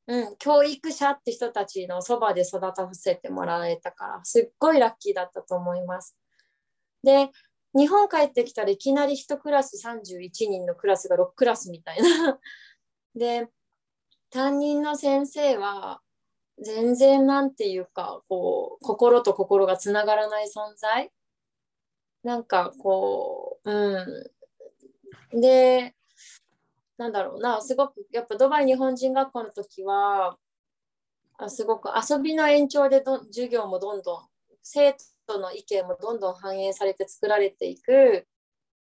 [0.08, 6.16] う、うん、教育者って人たちのそばで育たせてもらえたからすっごいラッキーだったと思います。
[7.04, 7.30] で
[7.72, 12.38] 日本帰ってきたらいきなり1クラス31人のクラスが6クラスみたいな。
[13.14, 13.46] で
[14.30, 16.00] 担任の先生は
[16.62, 21.10] 全然なんていうかこう心と心がつながらない存在。
[22.22, 24.30] なんかこうう
[25.32, 25.40] ん。
[25.40, 25.94] で
[26.98, 30.36] なんだろうなすごくやっぱドバイ日本人学校の時は
[31.38, 34.26] あすごく遊びの延長でど授業もどんどん
[34.62, 34.94] 生
[35.26, 38.26] 徒の意見もどんどん反映されて作られていく、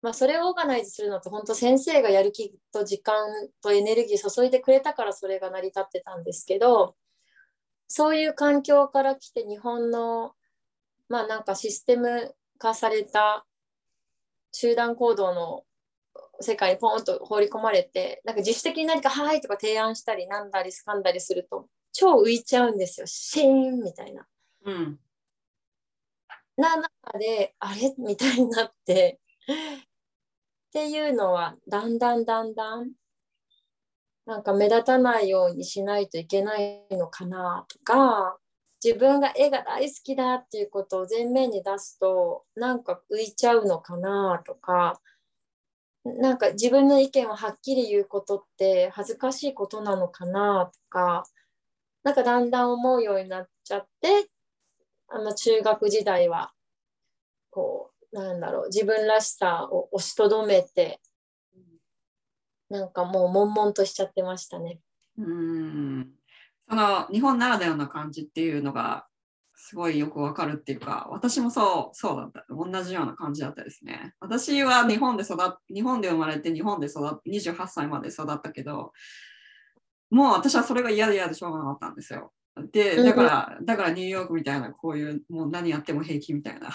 [0.02, 3.14] まあ、それをオーガナイズするのって本当先生がやる気と時間
[3.62, 6.94] とエネルギー注いでくれたからそれが成り立ってたんですけど
[7.88, 10.34] そういう環境から来て日本の
[11.08, 13.46] まあなんかシステム化された
[14.52, 15.64] 集団行動の
[16.40, 24.26] 世界にポンと放り込まれてなんか自主的に何か「はい」とか提案したりなんだり掴んだりすると超浮いちゃうんですよシーンみたいな。
[24.64, 25.00] うん。
[26.56, 27.94] な中であれ？
[27.98, 32.92] みたいになってっていうのはだんだんだんだん
[34.26, 38.38] なんか目立たないようにしないといけないのかなとか
[38.82, 45.00] 自分が絵が大好きだっていうことを前面に出すとなんか浮いちゃうのかなとか
[46.04, 51.24] なんか自分の意見をはっきり言うことって恥ずかしいことなのかなとか
[52.02, 54.28] なんかだんだん思うようになっちゃって
[55.08, 56.52] あの中学時代は
[57.50, 61.00] こうなんだろう自分らしさを押しとどめて
[62.74, 64.80] なんかもう悶々としちゃってましたね。
[65.18, 66.10] うん。
[66.68, 69.06] その日本ならではの感じっていうのが
[69.54, 72.44] すごいよくわかるっていうか私もそうそうだった。
[72.50, 74.14] 同じような感じだったですね。
[74.20, 78.92] 私は日本で育っ日本で生まれて日本で育って28歳まで育ったけど
[80.10, 82.32] もう私はそれが嫌で嫌でしょうがなかったんですよ。
[82.72, 86.70] でだからだからニューヨークみたいなこういうもう何やっても平気みたいな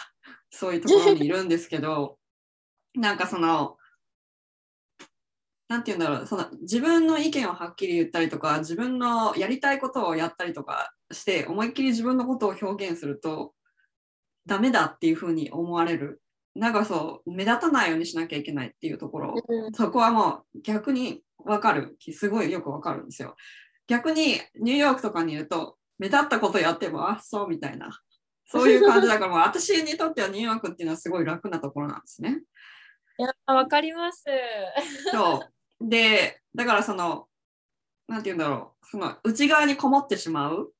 [0.49, 2.17] そういうところにいるんですけど
[2.95, 3.77] なんかその
[5.69, 13.53] なんて言うんだろうその自分の意見をはっきり言ったりとか自分のやりたいことをやったりとかして思いっきり自分のことを表現すると
[14.47, 16.21] ダメだっていうふうに思われる。
[16.55, 19.73] なんかそう目立たないようにしなきゃいけないっていうところ、うん。
[19.73, 21.95] そこはもう逆に分かる。
[22.11, 23.35] すごいよく分かるんですよ。
[23.87, 27.91] 逆にニューヨークとかにいると目立ったことやってもあそうみたいな。
[28.47, 32.41] そういう感じだからもう私にとってはニューヨークっていうのはすごい楽なところなんですね。
[33.19, 34.25] い やわかります。
[35.11, 37.27] そうでだからその
[38.07, 40.73] なんて言うんだろうその内側にこもってしまう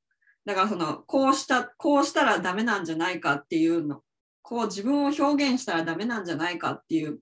[0.46, 4.02] だからそのこうしたこうしたらダメなんじゃないかっていうの
[4.42, 7.20] こう自分を表現したらダメなんじゃないかっていう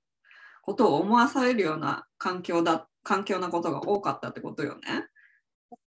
[0.62, 5.08] ことを思わされるような環境だ環境なことが多かったってことよね。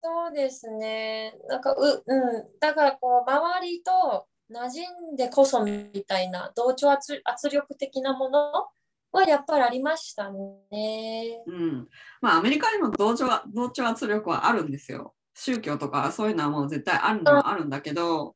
[0.03, 1.33] そうですね。
[1.47, 8.67] なんかう、うん、だからこう周りと馴染んでこそみたいな同調圧圧力的なもの
[9.13, 11.43] はやっぱりありましたね。
[11.45, 11.87] うん、
[12.21, 15.13] まあアメリカにも同調同調圧力はあるんですよ。
[15.35, 18.35] 宗教とかそういうのはもう絶対あるのはあるんだけど、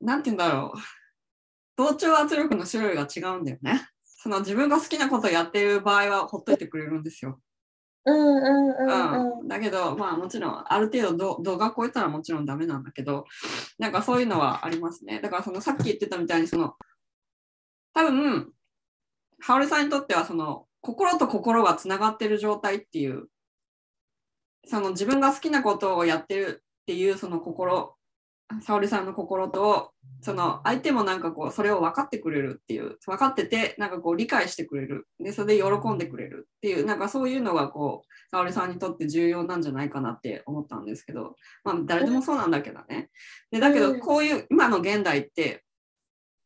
[0.00, 0.78] なんて言うんだろう。
[1.76, 3.88] 同調圧力の種類が違うんだよね。
[4.04, 7.40] その自分が好きなことやってる場合はほっといてくれるんですよ。
[8.04, 9.40] うんうんうんうん。
[9.40, 13.24] うん、だけどまあもちろんある程度度度が超えたらもちろんダメなんだけど
[13.78, 16.74] なんかそういうのはありますねだからそのさっき言ってたみたいにその
[17.94, 18.52] 多分
[19.40, 23.28] ハオルさんにとってはその心と心がつながってる状態っていう
[24.66, 27.94] その自分が好きなことをやってるっていうその心
[28.62, 35.06] 沙織さんの心とその相手もなんかこうそれを分かってくれるっていう分かっててなんかこう理解してくれる。
[35.20, 41.36] でそれで喜んでくれるっていうなんかそういうのがこう沙織さんにとって重要なんじゃないかなって思ったんですけど。
[41.64, 43.10] まあ誰でもそうなんだけどね。
[43.52, 45.62] でだけどこういう今の現代って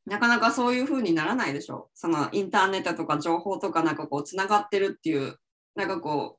[0.06, 1.88] なかなかそういう風にならないでしょ。
[1.94, 5.38] そのインターネットとか情報とかなんかこうつながってるっていう
[5.74, 6.38] なんかこ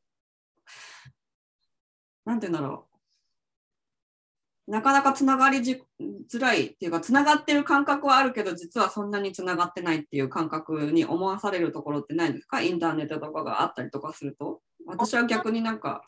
[2.25, 2.85] うなんて言うんだろ
[4.67, 4.71] う。
[4.71, 5.83] なかなかつながりじ
[6.27, 12.61] づらいっていうかつながってる感覚はあるけど実はそんなにつながってないっていう感覚に思わされるところってないですか？
[12.61, 14.61] インターネットとかがあったりとかすると。
[14.87, 16.03] 私は逆になんか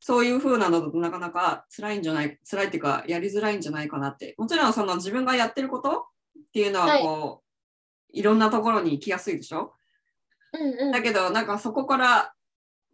[0.00, 4.34] そういう風なのだとなかなか辛いんじゃない辛いっていうかやりづらいんじゃないかなって。
[4.36, 6.06] もちろんその自分がやってること
[6.56, 7.42] っていうのはこ
[8.14, 9.74] う、い、ろんなところに行きやすいでしょ？
[10.54, 10.90] うんうん。
[10.90, 12.32] だけどなんかそこから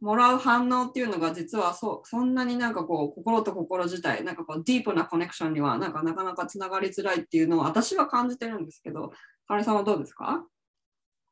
[0.00, 9.12] もらう反応っていうのが実はそうそんなになんかこう心と心自体なんかこうディープなコネクションにはなんかなかなかつながりづらいっていうのを私は感じてるんですけど
[9.46, 10.44] かりさんはどうですか？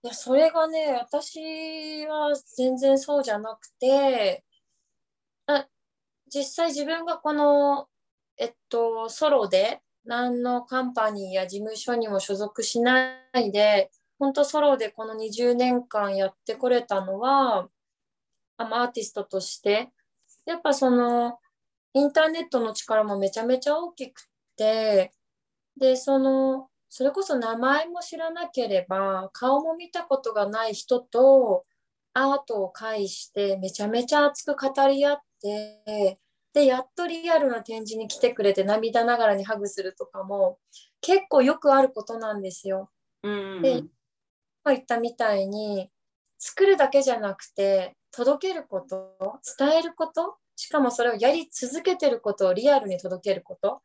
[0.05, 4.45] いやそれがね私は全然そうじゃなくて
[5.47, 5.67] あ
[6.33, 7.89] 実際自分がこの
[8.37, 17.69] えっとソロで何のカンパニーや事務所にも所属しないで本当ソロでこの20年間やってこれたのは
[18.59, 19.91] アーティストとして。
[20.47, 21.39] やっぱその
[21.95, 25.13] インターネットの力もめちゃめちゃ大きくて
[25.77, 31.65] でそのそれこそ名前も知らなければ顔も見たことがない人と
[32.15, 36.19] アートを介してめちゃめちゃ熱く語り合って
[36.53, 40.59] でやっとリアルな展示に来てくれて涙ながらにハグするとかも
[41.01, 42.91] 結構よくあることなんですよ。
[43.23, 43.85] うんで
[44.63, 45.91] 今言ったみたいに
[46.39, 49.17] 作るだけじゃなくて届けること
[49.59, 53.81] 伝えることしかもそれをやり続けてることをリアルに届けることっ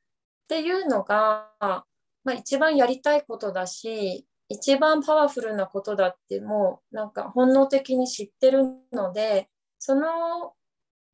[0.49, 1.83] ていうのが、ま
[2.27, 9.49] あ、一番やりたいことだし一番パワフルなことだってもうなんか本能的に知ってるので
[9.79, 10.53] その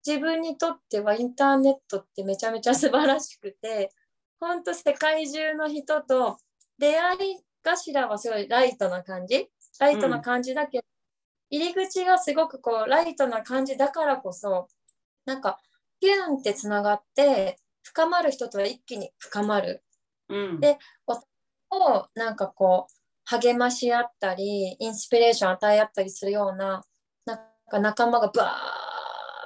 [0.05, 3.91] 自分にとってはインターネットってめちゃめちゃ素晴らしくて
[4.39, 6.37] 本当世界中の人と
[6.77, 9.47] 出会い頭はすごいライトな感じ
[9.79, 10.83] ライトな感じだけど、
[11.49, 14.67] 入り口がすごくこうライトな感じだからこそ
[15.25, 15.59] なんか
[15.99, 19.83] ピュンってつながって深まる人とは一気に深まる。
[20.29, 20.59] うん。
[20.59, 20.77] で
[21.73, 22.93] をなんかこう
[23.23, 26.83] 励まし合ったりインスピレーション与え合ったりするような
[27.25, 27.37] なん
[27.69, 28.90] か仲間がバーッ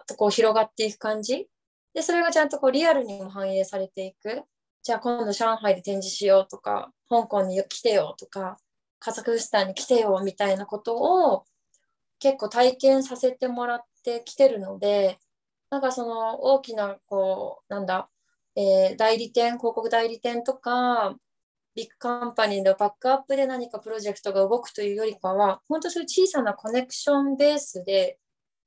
[0.08, 1.48] とこう広がっていく感じ。
[1.94, 4.44] でそれがちゃんとこうリアルにも反映されていく。
[4.84, 8.58] じゃあ今度上海で展示しようとか香港に来てよとか
[9.00, 10.96] カザフスタンに来てよみたいなこと
[11.32, 11.44] を
[12.20, 15.18] 結構体験させてもらってきてるので
[15.72, 18.10] なんかその大きなこうなんだ、
[18.56, 21.16] えー、代理店広告代理店とか
[21.76, 28.20] ビッグカンパニーのバックアップで何かプロジェクトが動くというよりかは本当そういう小さなコネクションベースで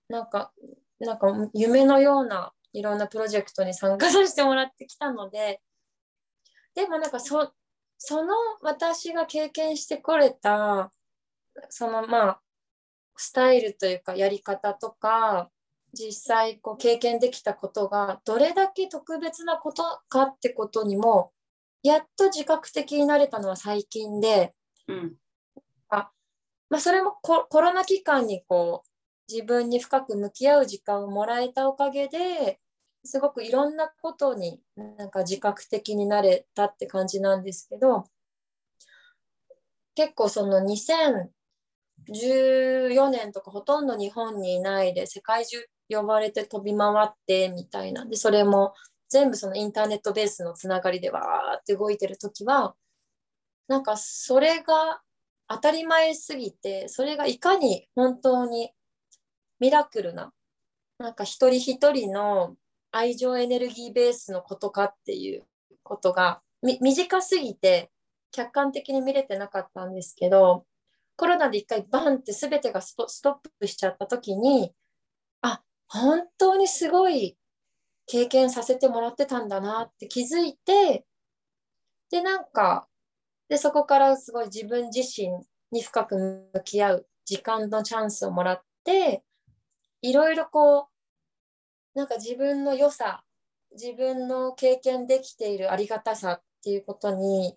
[0.09, 0.53] なんか
[1.01, 5.61] なんか夢のようないろんなプロジェクトに参加させてもらってきたので
[6.75, 7.53] でもなんかそ
[7.99, 10.91] その私が経験してこれた
[11.69, 12.41] そのまあ
[13.17, 15.51] スタイルというかやり方とか
[15.93, 21.33] 実際こう経験できたことがどれだけ特別なことかってことにも
[21.83, 24.55] やっと自覚的になれたのは最近で、
[24.87, 25.15] うん、
[25.89, 26.11] あ
[26.71, 28.88] まあ、それもコロナ期間にこう
[29.31, 32.59] 自分に深く向き合う時間をもらえたおかげで
[33.05, 38.05] すごくいろんなことになんか自覚的になれたって感じなんですけど
[39.95, 45.59] 結構その2014年とかほとんど日本にいないで世界中
[45.91, 48.05] 呼ばれて飛び回ってみたいな。
[48.05, 48.75] でそれも
[49.09, 52.75] 全部そのインターネットベースのつながりでわーって動いてる時は
[53.67, 55.01] なんかそれが
[55.49, 58.71] 当たり前すぎてそれがいかに本当に
[59.61, 60.33] ミラクルな
[60.99, 62.57] なんか一人一人の
[62.91, 65.45] 愛情エネルギーベースのことかっていう
[65.83, 67.91] ことが短すぎて
[68.33, 70.65] 客観的に見れてなかったんですけど
[71.17, 74.73] コロナで一回バンって全てがストップしちゃった時に
[75.43, 77.37] あ本当にすごい
[78.07, 81.05] 経験させてもらってたんだなって気づいて
[82.11, 82.87] でなんか
[83.49, 85.29] でそこからすごい自分自身
[85.71, 86.17] に深く
[86.55, 89.23] 向き合う時間のチャンスをもらって
[90.03, 90.89] いろいろこ
[91.95, 93.25] うなんか自分の良さ
[93.73, 97.57] 自分の経験できているありがたさっていうことに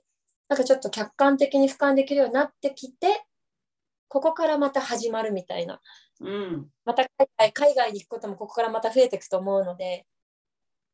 [0.49, 3.25] なんかちょっと客観的に俯瞰できるようになってきて
[4.07, 5.79] ここからまた始まるみたいな、
[6.19, 10.05] うん、また海外海外に行くこともここからまた増えていくと思うので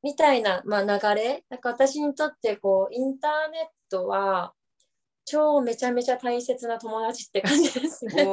[0.04, 0.90] みたいな、まあ、流
[1.20, 1.44] れ。
[1.50, 4.54] なんか私にとってこうインターネットは
[5.26, 8.24] 超めちゃめちゃ大切な友達って感じですね。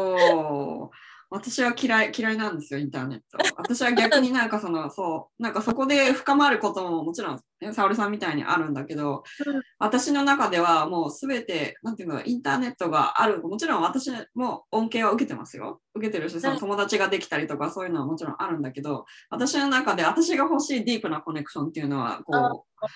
[1.35, 3.39] お私は嫌い嫌いなんですよ、インターネット。
[3.59, 7.41] 私は逆になんかその、そう、なんかそこで深まることももちろん、
[7.75, 9.25] 沙織さんみたいにあるんだけど、
[9.79, 15.81] 私の中ではもうすべて、なんていうの、インターネットがある、もちろん私も恩恵は受けてますよ。
[15.95, 22.89] 受けてるし、その友達ができたりとかそういうのはもちろんあるんだけど、私の中で私が欲しいディープなコネクションっていうのは、こう、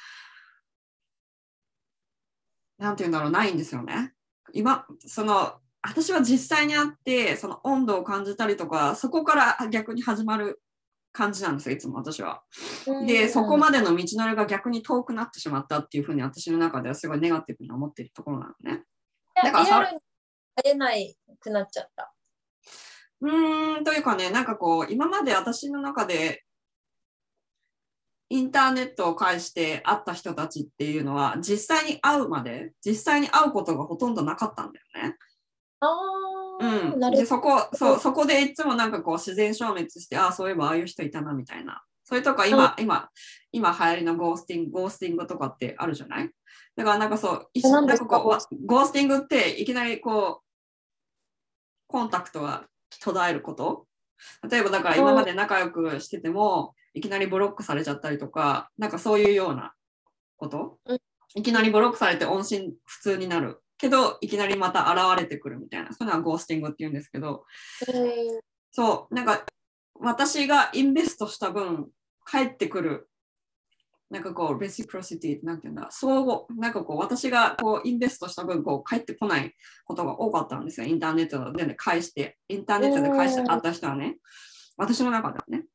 [2.80, 4.14] なんていうんだろう、ないんですよね。
[4.52, 10.60] 今、その、私は実際に会ってその温度を感じたりとかそこから逆に始まる
[11.12, 12.42] 感じなんですよいつも私は。
[13.06, 18.84] でそこまでの道のりが逆に遠くなってしまったっていうふうに私の中ではすごいネガティブに思っているところなのね。
[19.42, 19.90] だからさ
[20.64, 22.12] れないくなっちゃった。
[23.20, 26.44] うーんというかねなんかこう今まで私の中で
[28.30, 35.16] インターネットを介して会った人たちっていうのは実際に会うまで実際に会うことがほとんどなかったんだよね。
[35.80, 35.88] あ
[36.60, 41.82] うん、でそこそうそこでいつもなんかこう自然消滅してああそういえばああいう人いたなみたいな。
[42.04, 43.10] それとか今、今
[43.52, 46.30] 今流行りのゴースティングゴースティングとかってあるじゃない？
[46.74, 50.44] だからなんかそうなんかこうゴースティングっていきなりこう
[51.86, 52.64] コンタクトが
[53.02, 53.86] 途絶えること？
[54.50, 59.74] 例えばだから今まで仲良くしててもいきなりブロックされちゃったりとかなんかそういうような
[60.38, 60.78] こと、
[61.34, 67.44] いきなりブロックされて音信不通になるけど、いきなりまた現れてくるみたいな、そういうのはゴースティングって言うんですけど、
[68.72, 69.44] そう、なんか
[70.00, 71.88] 私がインベストした分、
[72.24, 73.08] 返ってくる、
[74.10, 79.54] なんかこう、レシプロシティってなんていうんだ、相互、なんかこう、私がこう、インベストした分、こう、返ってこない
[79.84, 84.18] ことが多かったんですよ、インターネットで返して、インターネットで返してあった人はね、
[84.76, 85.66] 私の中ではね。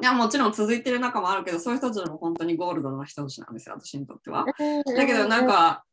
[0.00, 4.44] いやもちろん続いてる中もあるけど、そういう人たちも本当にゴールドな人たちなんですよ、私にとっては。
[4.96, 5.84] だけどなんか、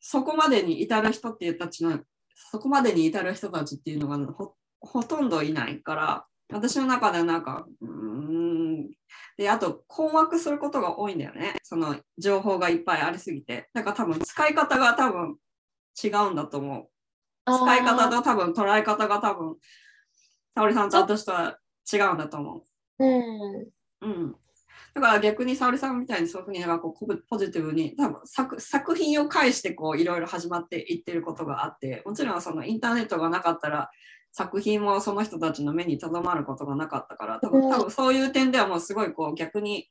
[0.00, 1.98] そこまでに至る人っていうたちの
[2.50, 8.90] そこまでに至る人たちっていうのがほほとんどいないから私の中ではなんかうん
[9.36, 11.54] であと困惑することが多いんだよね。
[11.62, 13.68] その情報がいっぱいありすぎて。
[13.74, 15.36] だから多分使い方が多分
[16.02, 16.88] 違うんだと思う。
[17.46, 19.56] 使い方と多分捉え方が多分
[20.54, 21.58] 沙織さんと私とは
[21.92, 22.64] 違うんだと思
[22.98, 23.04] う。
[23.04, 23.68] うん、
[24.00, 24.36] うん
[24.94, 33.90] だから逆に沙織さんみたいにそういうふうになんかこうポジティブに多分作作品を介してこういろいろ始まっていってることがあってもちろんそのインターネットがなかったら
[34.32, 39.88] 作品もその人たちの目にとどまることがなかったから多分多分そういう点ではもうすごいこう逆に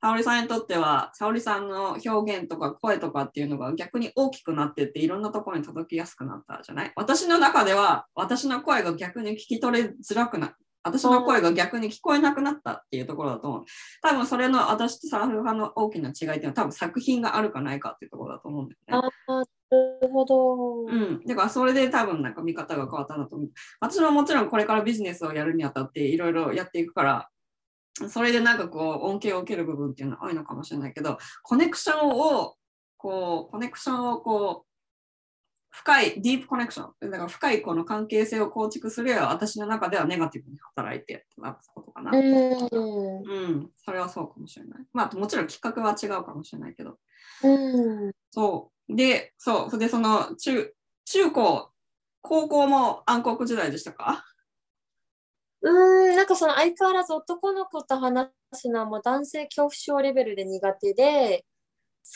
[0.00, 6.92] 沙織さんにとっては沙織さんの表現とか声とかっていうのが逆に大きくなってっていろんなところに届きやすくなったじゃない？
[6.96, 10.54] 私の中では私の声が逆に聞き取れづらくな
[10.84, 13.64] 私の声が逆に聞こえなくなったっていうところだと思う。
[14.02, 19.10] 多分それの私とサラフ派の大きな違いっていうのは多分作品があるかないかっていうところだと思うんだよね。
[19.26, 19.44] ああ、な
[20.02, 20.84] るほど。
[20.86, 21.24] うん。
[21.24, 23.50] だからそれで多分なんか見方が変わったんだと思う。
[23.80, 27.28] 私ももちろんこれからビジネスをやるにあたっていろいろやっていくから、
[28.08, 32.54] それでなんかこう恩恵を受ける部分っていうのは多いのかもしれないけど、コネクションを
[33.02, 34.71] こう、コネクションをこう、
[35.74, 42.10] 深い、ディープコネクション、だから深いこの関係性を構築するよりは私の中ではネガティブに働いてってなったことかな。
[42.12, 42.22] うん。
[42.22, 44.84] うん、それはそうかもしれない。
[44.92, 46.98] まあ、もちろんきっかけは違うかもしれないけど。
[47.42, 48.12] うん。
[48.30, 48.94] そう。
[48.94, 49.78] で、そう。
[49.78, 50.74] で、その中、
[51.06, 51.70] 中高、
[52.20, 54.24] 高校も暗黒時代でしたか？
[55.62, 61.51] うん、なんかその相変わらず男の子と話すのはもう男性恐怖症レベルで苦手で、好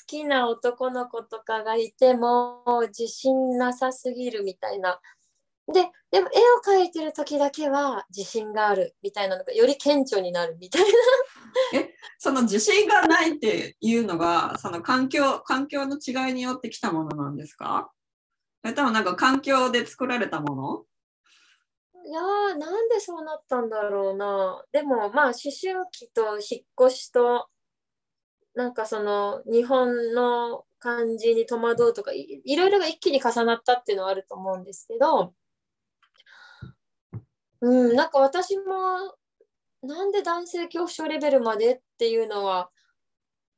[0.07, 5.01] きな男の子とかがいても自信なさすぎるみたいな。
[5.73, 10.89] で、でも絵を描いてる時だけは自信があるみたいなのがより顕著になるみたいな。
[12.19, 17.91] その自信がないっていうのが、その環境、環境の違いによってきたものなんですか？
[18.63, 20.85] それともなんか環境で作られたもの？
[22.05, 24.63] いやー、なんでそうなったんだろうな。
[24.71, 27.49] でもまあ思春期と引っ越しと
[28.57, 35.35] なんかその日本の感じに戸惑うとかいいろいろが一気に重なったっていうのはあると思うんですけど、
[37.61, 38.65] うん、なんか私も
[39.83, 42.71] なんで男性恐怖症レベルまでっていうのは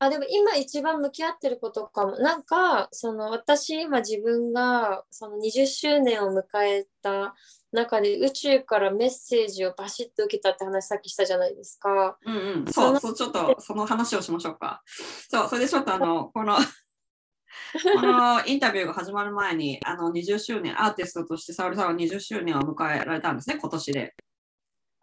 [0.01, 2.19] あでも今一番向き合ってることかも。
[2.19, 7.35] なんかその私今自分がその20周年を迎えた
[7.73, 12.19] 中で宇宙からメッセージをバシッと受けたって話さっきしたじゃないですか。
[12.25, 14.83] うんうん、そう、そう、ちょっとその話をしましょうか。
[15.31, 16.57] そう、それでちょっとあの、この、
[17.95, 24.15] このインタビューが始まる前に、あの、20周年、アーティストとして沙織さんは20周年を迎えられたんですね、今年で。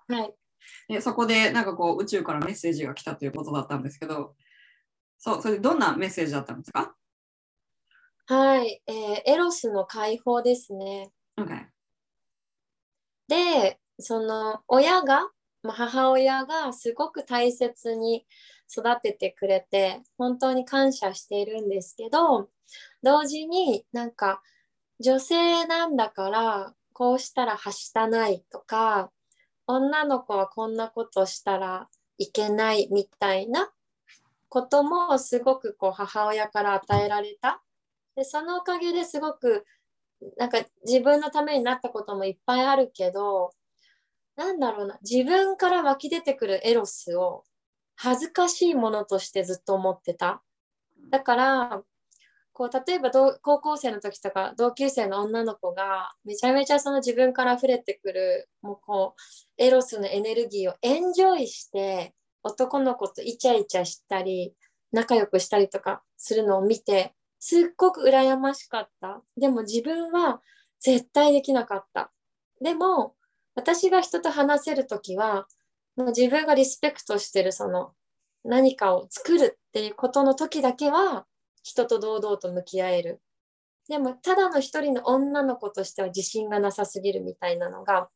[0.07, 0.34] はい。
[0.88, 4.36] で、そこでなんかこう、宇宙からメッセージが来たということだったんですけど、
[5.20, 6.95] そう、それでどんなメッセージだったんですか？
[8.28, 11.11] はい、えーエロスの解放ですね。
[11.38, 11.68] ?OK。
[13.28, 15.30] で、その親が、
[15.64, 18.26] まあ、母親がすごく大切に
[18.72, 22.50] 育ててくれて、本当に感謝しているんですけど、
[23.04, 24.42] 同時になんか
[25.00, 29.12] 女性なんだからこうしたらはしたないとか、
[29.68, 33.72] 女の子はこんなことしたらいけないみたいな
[34.50, 37.62] こともすごくこう母親から与えられた。
[38.16, 39.66] で、そのおかげですごく
[40.38, 43.51] なんか自分のためになったこともいっぱいあるけど、
[44.36, 47.43] なんだろうな、自分から湧き出てくるエロスを
[47.95, 50.43] 恥ずかしいものとしてずっと思ってた。
[51.09, 51.84] だから、
[52.55, 59.22] こう例えば高校生の時とか同級生の女の子がめちゃめちゃその自分から溢れてくるもうこう
[59.61, 62.13] エロスのエネルギーをエンジョイして
[62.43, 64.53] 男の子とイチャイチャしたり
[64.93, 69.22] 仲良くしたりとかするのを見てすっごく羨ましかった。
[69.38, 70.42] でも自分は
[70.80, 72.12] 絶対できなかった。
[72.62, 73.16] でも
[73.56, 75.48] 私が人と話せるときは
[75.96, 77.94] もう自分がリスペクトしてるその
[78.44, 81.26] 何かを作るっていうことの時だけは
[81.64, 83.22] 人と堂々と向き合える。
[83.88, 88.10] でもただの一人の女の子としては自信がなさすぎるみたいなのが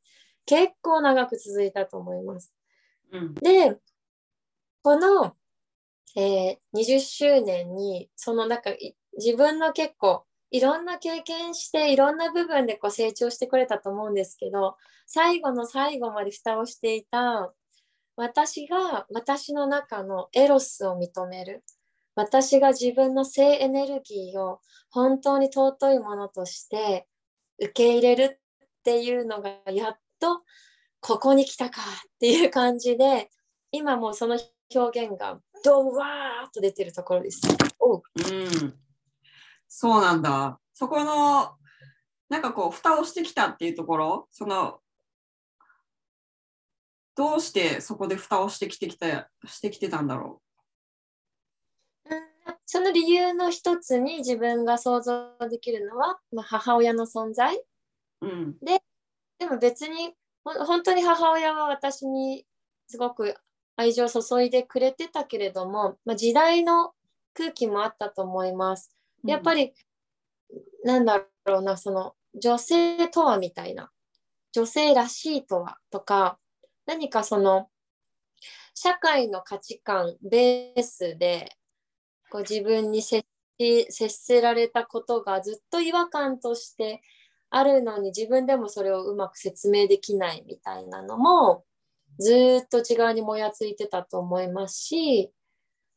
[0.45, 2.53] 結構長く続いたと思います。
[3.11, 3.33] うん。
[3.35, 3.77] で、
[4.81, 5.35] この、
[6.15, 17.53] えー20周年に、その中、い自分の結構、いろんな経験して、いろんな部分でこう成長してくれたと思うんですけど、最後の最後まで蓋をしていた、
[18.15, 21.63] 私が私の中のエロスを認める。
[22.15, 24.59] 私が自分の性エネルギーを
[24.89, 27.07] 本当に尊いものとして
[27.59, 28.37] 受け入れるっ
[28.83, 30.41] ていうのがやっと
[30.99, 31.83] ここに来たかっ
[32.19, 33.29] ていう感じで
[33.71, 34.37] 今もうその
[34.75, 37.41] 表現がドワーッと出てるところです。
[37.79, 38.88] おううん。
[39.69, 40.59] そうなんだ。
[40.73, 41.55] そこの、
[42.27, 44.81] なんかこう、蓋をしてきたっていうところ、その、
[47.15, 50.41] どうしてそこで蓋をしてきてきた、してきてたんだろ
[52.09, 52.15] う？
[52.15, 52.19] ん
[52.65, 57.57] その理由の一つに自分が想像できるのは、まあ、母親の存在
[58.21, 58.25] う。
[58.25, 58.57] うん。
[58.59, 58.81] で
[59.47, 60.13] も別に
[60.43, 62.45] 本当に母親は私に
[62.87, 63.35] すごく
[63.75, 66.93] 愛情を注いでくれてたけれども、まあ、時代の
[67.33, 68.98] 空気もあったと思います。
[69.23, 69.73] やっぱり、り、
[70.83, 73.91] なんだろうな、その女性とはみたいな、
[74.51, 76.39] 女性らしいとはとか、
[76.85, 77.69] 何かその
[78.73, 81.51] 社会の価値観ベースで
[82.29, 83.25] こう自分に接
[83.59, 87.01] し接せられたことがずっと違和感として
[87.49, 91.65] あるのに自分でもそれをうまく説明できないみたいなのも
[92.19, 95.31] ずっと内側にもやついてたと思いますし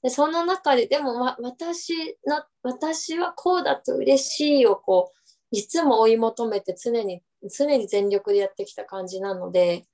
[0.03, 7.23] でその中ででも、わ私の私はこうだと嬉しいをこういつも追い求めて常に
[7.57, 9.85] 常に全力でやってきた感じなので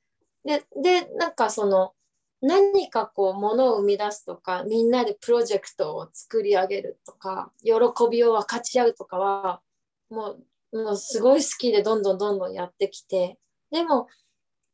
[0.44, 1.92] ででなんかその
[2.40, 7.72] 何かこう物を生み出すとかみんなでプロジェクトを作り上げるとか喜
[8.10, 9.60] びを分かち合うとかは
[10.08, 10.36] も
[10.72, 13.38] うもうすごい好きでどんどんどんどんやってきて
[13.70, 14.06] でも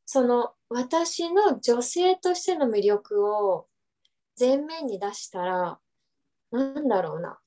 [0.07, 3.67] その私の女性としての魅力を
[4.39, 5.79] 前面に出したら
[6.51, 7.39] なんだろうな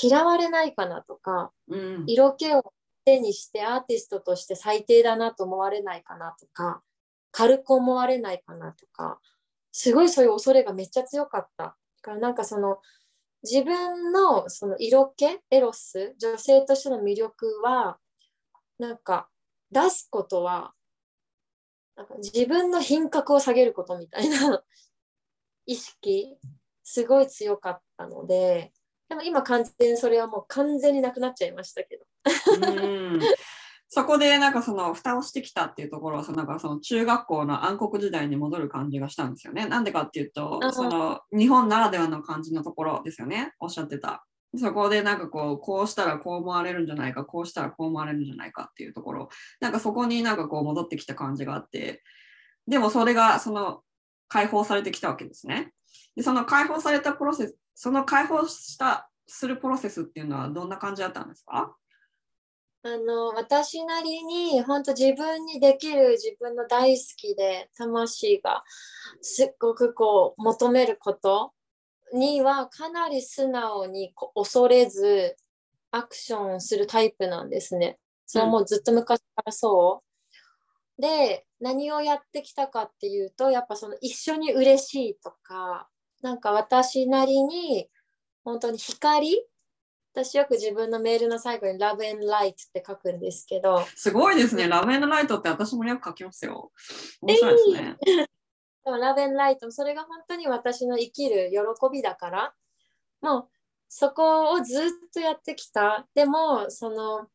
[0.00, 2.72] 嫌われないかなとか、うん、色気を
[3.04, 6.82] 手にしてアーティストとして最低だなと思われないかなとか
[7.30, 9.20] 軽く思われないかなとか
[9.72, 11.64] すごいそういう恐れがめっちゃ強かった。
[11.64, 12.78] だからなんかその
[13.42, 17.98] 自分のその色気エロス女性としての魅力は
[18.78, 19.28] なんか
[19.70, 20.72] 出すことは
[21.94, 24.62] なんか自分の品格を下げることみたいな
[25.66, 26.36] 意識
[26.82, 28.72] すごい強かったので
[29.08, 32.04] でも今完全にそれはもう完全になくなっちゃいましたけど。
[32.68, 33.20] うん
[33.88, 39.66] そこでなんかその蓋をしてきたっていうところはそのなんかその中学校の暗黒時代に戻る感じがしたんですよね。
[39.66, 44.26] なんでかっていうとその日本ならではの感じのところですよねおっしゃってた。
[44.58, 49.28] そこでなんかこうこうしたらこう思われるんじゃないかこうしたらこう思われるんじゃないかっていうところ
[49.60, 52.02] なんかそこになんかこう戻ってきた感じがあって
[52.66, 53.82] でもそれがその
[54.28, 55.72] 解放されてきたわけですね。
[56.14, 61.76] でその解放されたプロセスその解放したするプロセスっていうのはどんな感じだったんですか？
[62.84, 68.62] あの私なりに本当自分にできる自分の大好きで魂が
[69.20, 71.52] すっごくこう求めること
[72.14, 75.36] にはかなり素直に恐れず
[75.90, 77.98] アクションするタイプなんですね。
[78.24, 80.05] それはもうずっと昔からそう？
[80.98, 85.88] で何をやってきたかっていうとやっぱその一緒に嬉しいとか
[86.22, 87.88] なんか私なりに
[88.44, 89.46] 本当に光
[90.16, 93.84] 私よく自分のメールの最後に Love and Light って書くんですけど。
[93.94, 94.64] すごいですね。
[94.64, 96.72] Love and Light って私もよく書きますよ。
[97.20, 97.96] 面白いですね。
[98.82, 101.58] でも Love and Light それが本当に私の生きる喜
[101.92, 102.54] びだから、
[103.20, 103.48] もう
[103.88, 106.06] そこをずっとやってきた。
[106.14, 107.26] でも、その、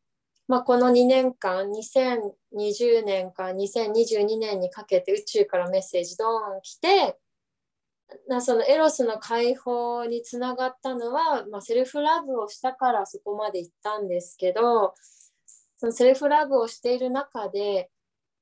[0.52, 7.18] まあ、この2年間、2020年から2022年にかけて宇宙からメッセージドーン来て、
[8.28, 14.92] なそのエロスの解放につながったのは、まあ、セルフラブをしたからそこまで行ったんですけど
[15.78, 17.88] そのセルフラブをしている中で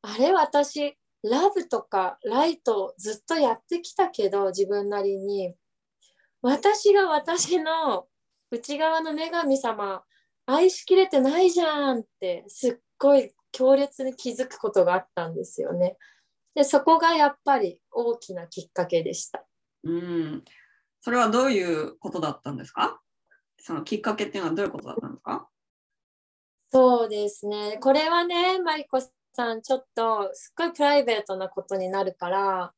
[0.03, 5.55] あれ私ラブとかライトずっとやってきたけど自分なりに。
[6.43, 8.09] 私が私の
[8.51, 10.03] 内側の女神様
[10.53, 15.97] 愛しきれてないじゃんってすっごい強烈に気づくことがあったんですよね。
[16.55, 19.45] でそこがやっぱり大きなきっかけでした。
[19.85, 20.45] うん。
[21.01, 23.01] それはどういうことだったんですか？
[23.59, 25.49] そのきっかけっていうのはどういうことだったんですか？
[26.73, 27.79] そうですね。
[27.81, 32.73] これはね、マリコさん、ちょっとすっごいプライベートなことになるから、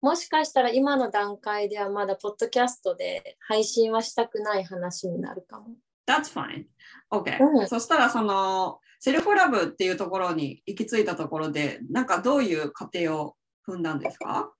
[0.00, 5.76] もしかしたら今の段階ではまだポッドキャストで配信はしたくない話になるかも。
[6.06, 6.66] That's fine.
[7.10, 13.34] OK、うん、そしたらそのセルフラブっていうところに行き着いたところで、なんかどういう過程を
[13.66, 14.52] 踏んだんですか？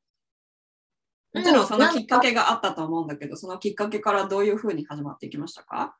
[1.35, 5.97] もちろんそのきっかけがあったと思うんだけど、そのきっかけからどういうふうに始まっていきましたか？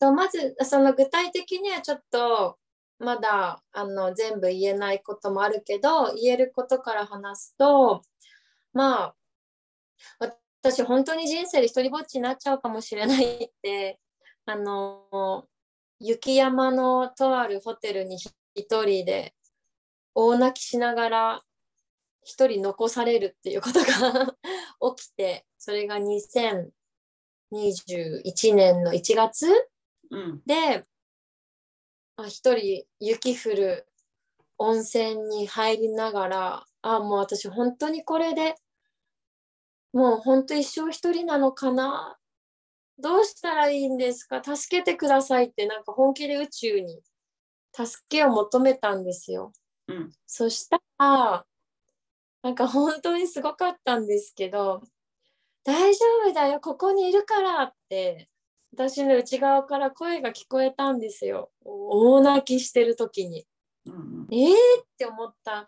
[0.00, 2.56] まずその具体的にはちょっと
[2.98, 8.02] まだあの全部言えないこともあるけど言えることから話すと
[8.72, 9.14] まあ
[10.62, 13.98] 私本当に人生で一人ぼっちになっちゃうかもしれないって
[14.50, 15.46] あの
[16.00, 18.16] 雪山のとあるホテルに
[18.54, 19.34] 一人で
[20.14, 21.42] 大泣きしながら
[22.22, 23.84] 一人残されるっていうことが
[24.96, 29.46] 起きて、それが2021年の1月、
[30.10, 30.86] うん、で、
[32.26, 33.86] 一人雪降る
[34.56, 38.54] 温泉に入りながら、あ、もう私本当にこれで
[39.92, 42.18] もう本当一生一人なのかな
[42.98, 44.42] どうしたらいいんですか？
[44.42, 47.00] 助けてくださいってなんか本気で宇宙に
[47.72, 49.52] 助けを求めたんですよ。
[49.86, 51.44] うん、そしたら
[52.42, 54.82] なんか本当にすごかったんですけど
[55.64, 58.28] 大丈夫だよここにいるからって
[58.72, 61.50] 私の内側から声が聞こえたんですよ。
[61.64, 63.46] 大泣きしてる時に。
[63.86, 64.52] うん、えー？
[64.52, 64.54] っ
[64.98, 65.66] て思った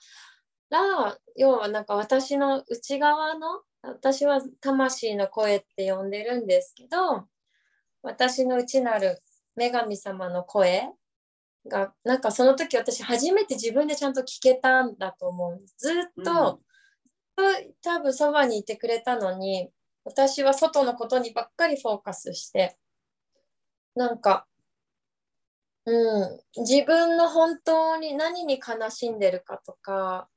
[0.68, 7.26] ら要はなんか私の内側の私は魂の声って呼んでるんですけど
[8.02, 9.22] 私の内なる
[9.56, 10.90] 女神様の声
[11.68, 15.62] がなんかその時私初めて自分でちゃんと聞けたんだと思う。
[15.76, 16.60] ずっと
[17.82, 19.70] 多分そばにいてくれたのに
[20.04, 22.76] 私は外のことにばっかりフォーカスして
[23.94, 24.46] なんか
[25.86, 30.28] うん自分の本当に何に悲しんでるかとか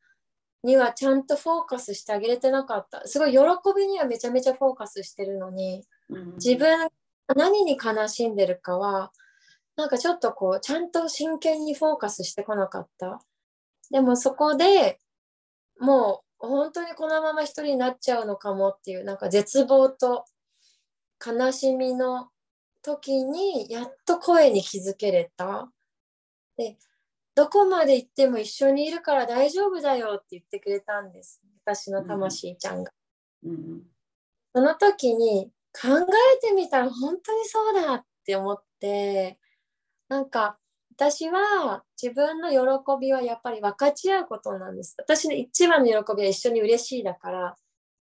[0.63, 3.05] にはちゃんとフォーカスしてあげれてなかった。
[3.07, 3.39] すごい喜
[3.75, 5.85] びにはめちゃめちゃフォーカスしてるのに。
[6.35, 6.89] 自分
[7.35, 9.11] 何に悲しんでるかは
[9.75, 13.21] なんかちょっとこうちゃんと真剣にフォーカスしてこなかった。
[13.91, 14.99] でもそこで
[15.79, 20.25] もう本当にこのまま一人になっちゃうのかもっていうなんか絶望と
[21.25, 22.29] 悲しみの
[22.81, 25.69] 時にやっと声に気づけれた。
[26.57, 26.77] で
[27.35, 32.91] どこまで行っても一緒にいるから大丈夫だよって言ってくれたんです私の魂ちゃんが。
[33.43, 33.81] うんうん、
[34.53, 39.39] その時に考えてみたら本当にそうだって思って
[40.09, 40.57] なんか
[40.95, 42.57] 私は自分の喜
[43.01, 44.95] びはやっぱり分かち合うことなんです。
[44.99, 47.55] 私の一番の喜びは一緒に嬉しいだから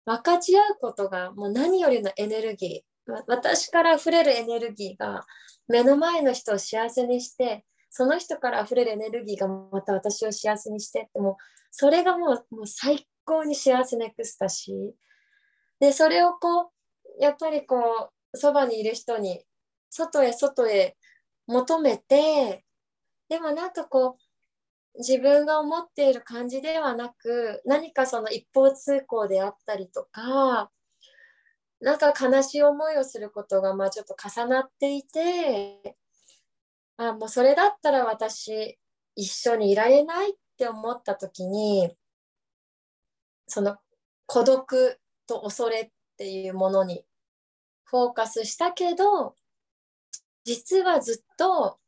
[0.06, 5.26] 分かち合うことがもう何よりのエネルギー私から溢れるエネルギーが
[5.66, 11.36] 目の前の人を幸せにしてその人から溢れるエネルギーがまた私を幸せにしてっても
[11.70, 14.74] それがもうもう最高に幸せなエクスタシー。
[15.80, 19.44] でそれをこうやっぱりこうそばにいる人に
[19.90, 20.96] 外へ外へ
[21.46, 22.64] 求めて
[23.28, 30.70] でもなんかこう自分が思っている感じではなく何かその一方通行であったりとか
[31.80, 35.96] なんか悲しい思いをすることがまあちょっと重なっていて
[36.98, 38.78] あもうそれだったら私
[39.14, 41.90] 一緒にいられないって思った時に
[43.46, 43.76] その
[44.26, 47.04] 孤独と恐れっていうものに
[47.84, 49.34] フォーカスしたけど
[50.44, 51.78] 実はずっと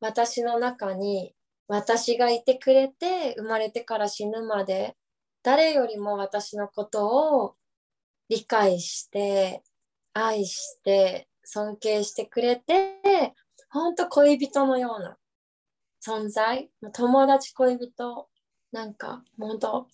[0.00, 1.34] 私の中に
[1.66, 4.96] 私がいてくれて生まれてから死ぬまで
[5.42, 7.54] 誰よりも私のことを
[8.28, 9.62] 理解して
[10.12, 13.34] 愛して尊敬してくれて
[13.70, 15.16] 本当恋人のような
[16.04, 16.70] 存在？
[16.92, 18.28] 友達恋人？
[18.72, 19.88] なんか本当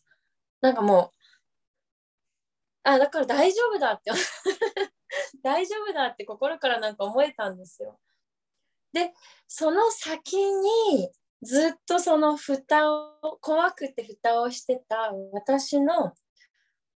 [0.60, 1.16] なんかもう
[2.84, 4.10] あだから大丈夫だって
[5.42, 7.98] 大丈夫だって心からなんか思えたんですよ。
[8.92, 9.12] で
[9.46, 11.10] その先に
[11.42, 16.14] ずっとその蓋を怖くて蓋をしてた私の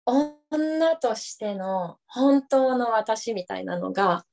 [0.05, 4.25] 女としての本当の私みたいなのが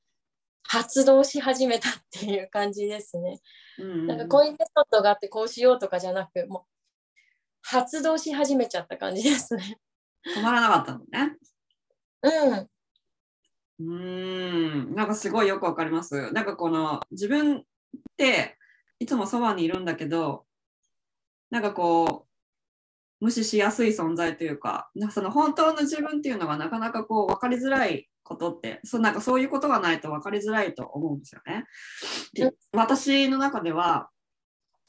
[0.67, 3.39] 発動し始めたっていう感じですね。
[3.77, 6.61] うん、なんかこういうメソッドがあってこうしようとかじゃなくもう
[7.61, 9.79] 発動し始めちゃった感じですね。
[10.35, 11.37] 止まらなかったのね。
[12.23, 12.69] うん。
[13.77, 16.31] うん、なんかすごいよくわかります。
[16.31, 17.61] なんかこの自分っ
[18.17, 18.57] て
[18.99, 20.45] いつもそばにいるんだけど、
[21.49, 22.24] なんかこう、
[23.21, 31.65] 無視しやすい存在というか、なんかその本当の自分っていうのがなかなかこう分かりづらいことってそなんかそういうことがないと分かりづらいと思うんですよね。
[32.33, 34.09] で私の中では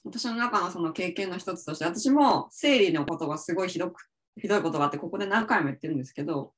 [0.04, 4.08] 私の中のその経験の一つとして私も生理のことがすごいひどく
[4.40, 6.52] ひどいことがあってここで何回も言ってるんですけど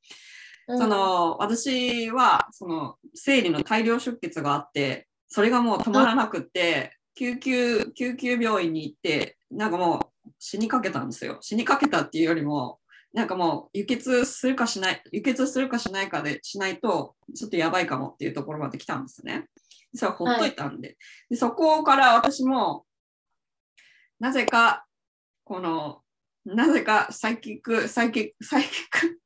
[0.69, 12.79] その私はその生理の大量出血があってそれがもう止まらなくって救急救急病院に行ってなんかもう死にかけたんですよ死にかけたっていうよりも
[13.12, 19.47] なんかもう輸血するかしない輸血するかしないかでしないとちょっとやばいかもっていうところまで来たんですね
[19.95, 20.97] それはほっといたんではい、
[21.31, 22.85] でそこから私も
[24.20, 24.85] なぜか
[25.45, 26.01] この
[26.45, 29.19] なぜか psychic psychic psychic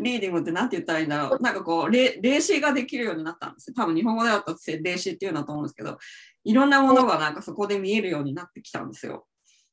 [0.00, 1.42] reading って何て言ったらいいんだろう。
[1.42, 3.74] なんかこう、霊視ができるようになったんですよ。
[3.76, 5.98] 多分日本語でだったら霊視っていうのだと思うんですけど、
[6.44, 9.26] いろんなものがなんかそこで見えるようになってきたんですよ。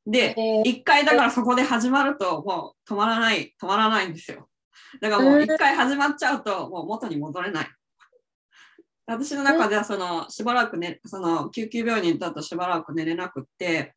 [0.06, 0.36] で、
[0.66, 4.50] 一回だからそこで始まるともう止まらない、止まらないんですよ。
[5.02, 7.68] だからもう一回始まっちゃうともう元に戻れない。
[9.06, 13.96] 私の中ではそのしばらくね、その救急病院に行った後しばらく寝れなくって、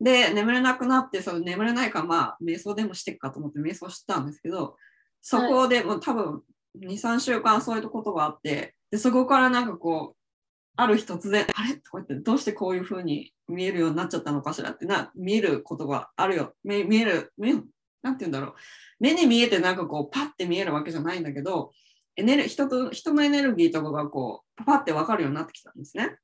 [0.00, 4.76] で、眠れなくなって、その眠れないからまあ瞑想でもしてっかと思って瞑想したんですけど、
[5.22, 6.42] そこでもう多分
[6.78, 10.15] 2、3週間そういうことがあって、でそこからなんかこう、
[10.76, 11.76] ある日突然、あれ？
[11.76, 16.54] とか言って、どうしてこういう風に見えるようになっちゃったのかしらってな、見えることがあるよ。
[16.64, 17.52] 見見える、見
[18.02, 18.54] なんて言うんだろう。
[19.00, 21.72] 目に見えてなんかこう、パッて見えるわけじゃないんだけど、
[22.16, 26.16] エネル人と人のエネルギーとかがこう、パパって分かるようになってきたんですね。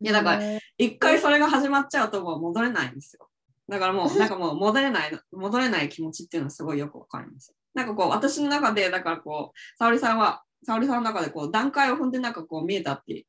[0.00, 0.42] いや、だから、
[0.76, 3.28] 一回それが始まっちゃうともう戻れないんですよ。
[3.68, 7.54] だからもう、 なんかもう戻れない、戻れない気持ちっていうのはすごいよくわかります。
[7.74, 13.24] なんかこう、私の中で、だからこう、沙織さんは、沙織さんの中でこう、段階を踏んでなんかこう見えたっていう、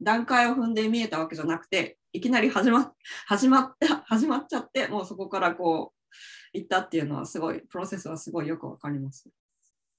[0.00, 2.92] 段階を踏んで見えたわけじゃなくて、いきなり始ま
[3.26, 6.16] 始まって、始まっちゃって、もうそこからこう、
[6.52, 9.28] 行ったっていうのはすごい、プロセスはすごいよくわかります。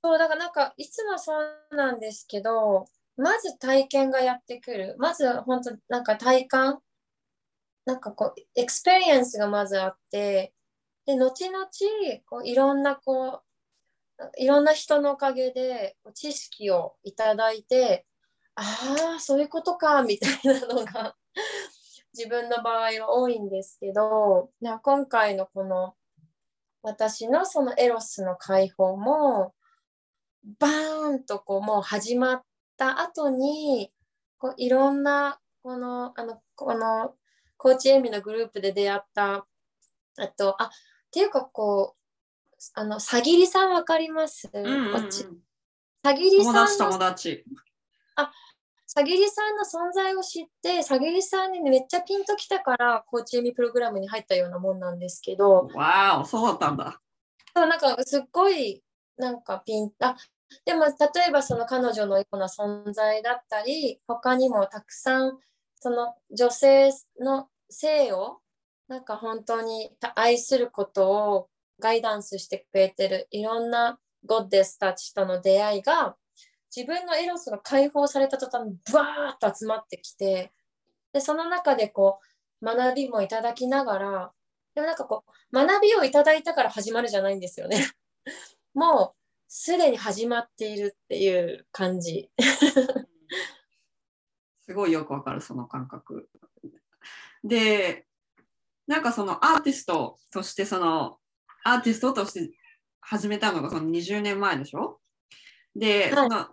[0.03, 2.85] そう、だからなんか、いつもそうなんですけど、
[3.15, 4.95] まず体験がやってくる。
[4.99, 6.81] まず本当、なんか体感、
[7.85, 10.53] なんかこう、 experience がまずあって、
[11.05, 11.67] で、後々、
[12.25, 13.41] こういろんなこ
[14.19, 18.05] う、いろんな人のおかげで知識をいただいて、
[18.55, 21.15] ああ、そういうことか、 みたいなのが
[22.13, 25.95] 自分の場合は多いんですけど、な今回のこの
[26.81, 29.55] 私のそのエロスの解放も、
[30.59, 32.43] バーンとこうもう始まっ
[32.77, 33.93] た後に
[34.37, 37.15] こういろんなこのあのこの
[37.55, 39.47] コーチエミのグループで出会った
[40.17, 40.69] あとあっ
[41.11, 42.03] ていうかこう
[42.73, 45.11] あのさぎりさんわかります、うんうんうん。
[46.03, 47.45] さぎり友達さんの友達。
[48.86, 56.99] さぎりさんの存在を知ってさぎりさんにめっちゃピンときたからコーチエミプログラムに入ったようなもんなんですけど、わーお、そうだったんだ。
[57.55, 58.84] そうなんかすっごい
[59.18, 60.16] なんかピンあ
[60.66, 60.91] でも例
[61.30, 65.38] えばその彼女のような存在だったり他にもたくさん
[65.76, 68.39] その女性の性を
[68.88, 71.47] なんか本当に愛することを
[71.80, 76.16] ガイダンスしてくれてるいろんなゴッデスたちとの出会いが
[76.76, 80.51] 自分のエロスが解放された途端にブワーッと集まってきて
[81.11, 82.19] でその中でこ
[82.61, 84.32] う学びもいただきながら
[84.74, 87.86] でもなんかこう学びをいただいたから始まるじゃないんですよね。
[88.74, 92.32] もうすでに始まっているっていう感じ。
[94.65, 96.28] すごいよくわかる、その感覚。
[97.43, 98.07] で、
[98.88, 101.19] なんかそのアーティストとして、その
[101.63, 102.57] アーティストとして
[102.99, 104.99] 始めたのがその20年前でしょ？
[105.76, 106.47] で、はいその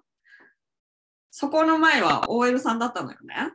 [1.30, 3.52] そこの前は OL さんだったのよね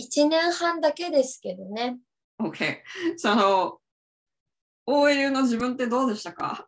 [0.00, 1.98] ？1年半だけですけどね。
[2.40, 2.78] OK。
[3.16, 3.78] その
[4.86, 6.66] OL の自分ってどうでしたか？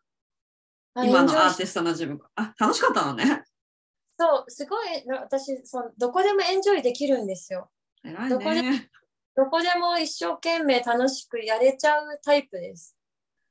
[0.95, 2.21] あ今のアーティストの自分。
[2.37, 3.43] あ、楽しかったのね。
[4.19, 7.71] そう、すごい、な私その、どこでもエンジョイできるんですよ。
[8.05, 8.91] 偉いどこでね。
[9.35, 12.95] どこでも一生懸命楽しくやれちゃうタイプです。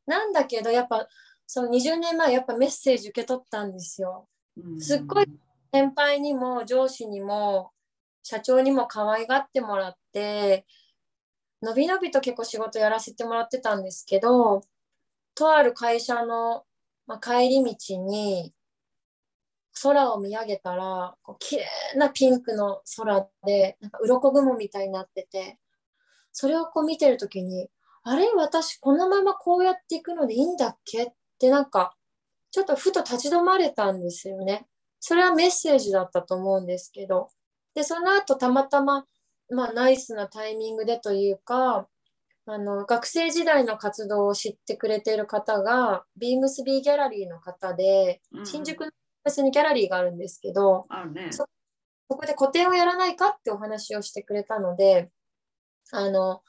[0.06, 1.08] なんだけど、やっぱ、
[1.48, 4.30] その20年前、やっぱメッセージ受け取ったんですよ。
[4.78, 5.26] すっごい
[5.74, 7.72] 先輩にも上司にも
[8.24, 10.66] 社長にも可愛がってもらって
[11.62, 14.62] のびのびと結構仕事やらせてもらってたんですけど
[15.36, 16.64] とある会社の、
[17.08, 18.54] まあ、帰り道に
[19.82, 21.66] 空を見上げたらこう綺麗
[21.96, 25.58] なピンクの空でなんか鱗雲みたいになってて
[26.34, 27.70] それをこう見てる時に
[28.04, 28.28] あれ？
[28.36, 31.04] 私このままこうやっていくのでいいんだっけ？
[31.04, 31.08] っ
[31.40, 31.96] てなんか
[32.52, 34.68] ちょっとふと立ち止まれたんですよね。
[35.02, 37.30] それはメッセージだったと思うんですけど、
[37.74, 39.06] で、その後たまたま、
[39.50, 41.88] まあ、ナイスなタイミングでというか、
[42.46, 48.92] あの学生時代の活動を知ってくれている方が、ビームスビーギャラリーの方で、うん新宿の
[49.24, 51.32] 別にギャラリーがあるんですけど、ね。
[51.32, 51.46] そ
[52.10, 55.10] そこで個展をやらないかってお話をしてくれたので、
[55.92, 56.42] あの、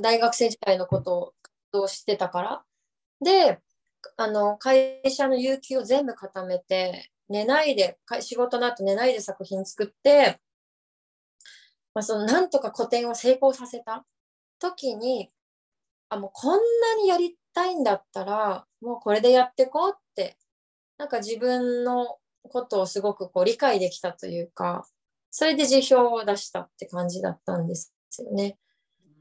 [0.00, 2.64] 大学生時代のことを活動してたから。
[3.24, 3.60] で、
[4.16, 10.40] あの、会社の有給を全部固めて、寝ないで、仕事の後寝ないで作品作って、
[11.94, 14.04] まあ、そのなんとか個展を成功させた
[14.58, 15.30] 時に、
[16.08, 20.36] あ、もうこんなにやりたいんだったら、もうこれでやってこうって、
[20.98, 24.86] なんか自分のことをすごくこう理解できたというか、
[25.30, 28.58] それで辞表を出したって感じだったんですよね。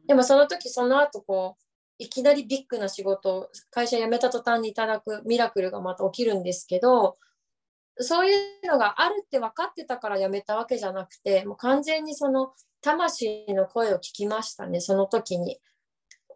[0.08, 1.64] でもその時その後こう
[2.00, 7.18] いきなりビッグな仕事を会社辞めた途端にいただくミラクルがまた起きるんですけど
[8.00, 15.60] そういうのがあるって分かってたから辞めたわけじゃなくてもう完全にその魂の声を聞きましたねその時に。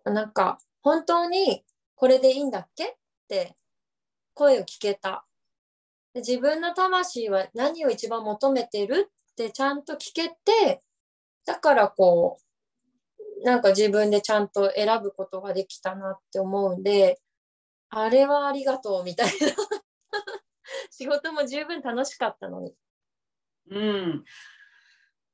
[0.05, 1.63] なんか本当に
[1.95, 2.83] これでいいんだっけ？
[2.85, 2.95] っ
[3.29, 3.55] て
[4.33, 5.25] 声を聞けた。
[6.15, 9.09] 自分の魂は何を一番求めてる？
[9.31, 10.81] ってちゃんと聞けて
[11.45, 12.37] だからこ
[13.41, 17.19] うなんか自分でちゃんと選ぶことができたなって思うんで、
[17.89, 19.33] あれはありがとうみたいな。
[20.91, 22.73] 仕事も十分楽しかったのに。
[23.69, 24.23] うん。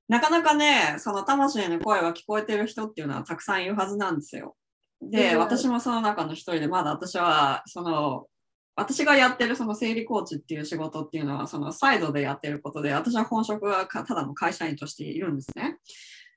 [0.07, 4.55] なかなかね、その魂の声が聞こえてる人っていうのはたくさんいるはずなんですよ。
[5.01, 8.27] で、うん私もその中の一人で、まだ私は、その、
[8.75, 15.77] 私がやってるその生理コーチっていう仕事っていうのは、そのサイドでやってることで、私は本職はかただの会社員としているんですね。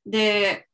[0.05, 0.68] で、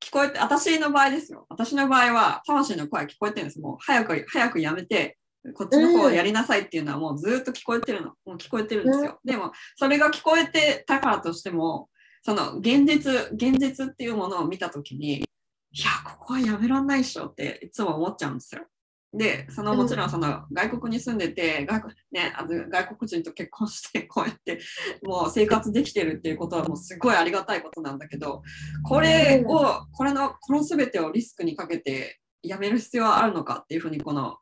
[0.00, 1.46] 聞こえて、私の場合ですよ。
[1.48, 3.60] 私の場合は、魂の声聞こえてるんです。
[3.60, 5.18] もう早く、早くやめて、
[5.52, 8.08] こっちの方をやりなさいっていうのはもうずっと聞こえてるの。
[8.24, 9.20] もう聞こえてるんですよ。
[9.24, 11.90] でも、それが聞こえてたからとしても、
[12.22, 18.62] その現実、現実っていうものを見たときに、いやここはやめらんないっしょっていつも思っちゃうんですよ。
[19.12, 24.60] で、そのもちろんその外国に住んでて、外国,、ね、あの外国人と結婚してこうやって
[25.02, 28.42] もう生活できてるっていうことはもうすごいありがたいことなんだけど、
[28.82, 34.38] これを、これの、この全てをリスクにかけてやめる必要はあるのかっていうふうにこの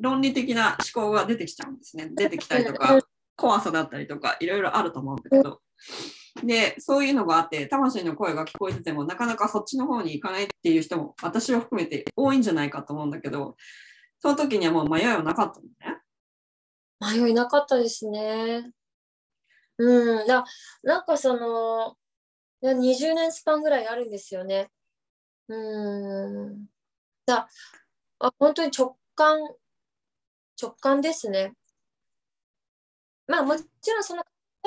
[0.00, 2.10] 論理的な思考が出てきちゃうんですね。
[2.14, 2.98] 出てきたりとか、
[3.36, 5.60] 怖さだったりとかいろいろあると思うんだけど。
[6.42, 13.56] で、そういうのがあって、魂の声が聞こえてても、なかなかそっちの方に行かないっていう人も、私を含めて多いんじゃないかと思うんだけど、
[14.18, 17.22] その時にはもう迷いはなかったのね。
[17.22, 18.72] 迷いなかったですね。
[19.78, 20.44] うん、だ
[20.82, 21.96] なんかその、
[22.62, 24.70] 20年スパンぐらいあるんですよね。
[25.48, 26.66] うん。
[27.26, 27.48] だ
[28.38, 29.38] 本当に直感、
[30.60, 31.54] 直感ですね。
[33.26, 34.22] まあもちろんその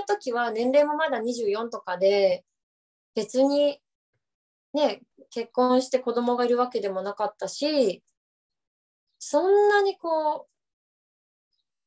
[0.07, 2.45] 時は年齢もまだ24とかで、
[3.15, 3.79] 別に
[4.73, 8.03] ね、結婚して子供がいるわけでもなかったし、
[9.19, 10.57] そんなにこう、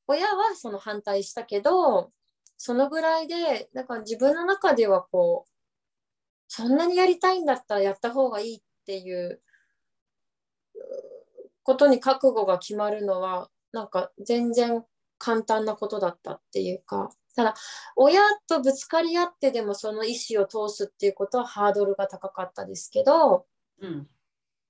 [0.09, 2.12] 親はその反対したけど、
[2.57, 5.51] そのぐらいで、だか自分の中ではこう、
[6.48, 9.40] そんなにやりたいんだったらやった方がいいっていう
[11.62, 14.84] ことに覚悟が決まるのは、なんか全然
[15.18, 17.54] 簡単なことだったっていうか、ただ、
[17.96, 23.46] 親とぶつかり合ってでもその意思を通すっていうことはハードルが高かったですけど、
[23.80, 24.08] うん。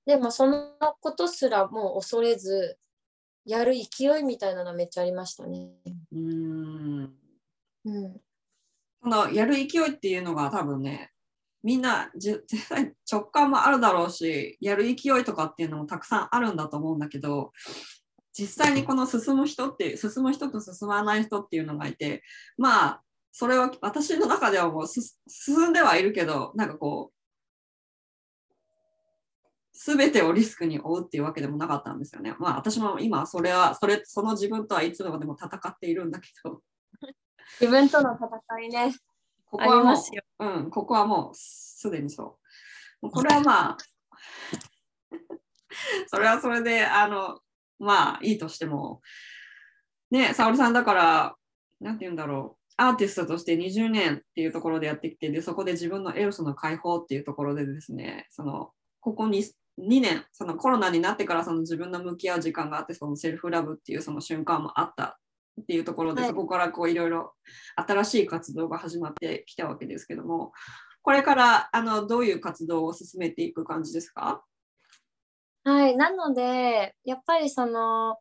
[0.05, 2.77] でもそのことすらもう恐れず、
[3.45, 5.71] やる勢いみたいなのはめっちゃありましたね。
[6.11, 7.13] うーん。
[7.85, 8.21] うん。
[9.01, 11.11] そのやる勢いっていうのが多分ね、
[11.63, 17.51] みんなじ 絶対直感もあるだろうし、やる勢いとかっていうのもたくさんあるんだと思うんだけど、
[18.33, 22.23] 実際にこの進む人って、進む人と進まない人っていうのがいて、
[22.57, 23.01] まあ、
[23.31, 27.15] それは私の中ではもうす進んではいるけど、なんかこう、
[29.73, 32.35] すべてをリスクに負うっていうわけでもなかったんですよね。
[32.39, 36.61] まあ私も今それは、それ、その自分とはいつまでも戦っているんだけど、
[37.59, 38.93] 自分との戦いね。
[38.93, 39.11] あ
[39.49, 39.95] ここはもう。
[40.39, 42.37] うん、ここはもうすでにそ
[43.01, 43.77] うこれはまあ、
[46.07, 47.39] それはそれで、あの、
[47.81, 49.01] まあいいとしても、
[50.11, 51.35] ね、沙織さんだから、
[51.79, 59.43] なんて言うんだろう、アーティストとして20年っていうところでやってきて、で、そこで自分のエロスの解放っていうところでですね、その、ここに
[59.79, 65.19] 2年、そのコロナになってからその自分の向き合う時間があって、そのセルフラブっていうその瞬間もあった
[65.61, 66.29] っていうところで、はい。
[66.29, 67.33] そこからこういろいろ
[67.75, 70.51] 新しい活動が始まってきたわけですけども、
[71.01, 74.43] これからあのどういう活動を進めていく感じですか？
[75.63, 75.95] はい。
[75.95, 78.17] なので、やっぱりその、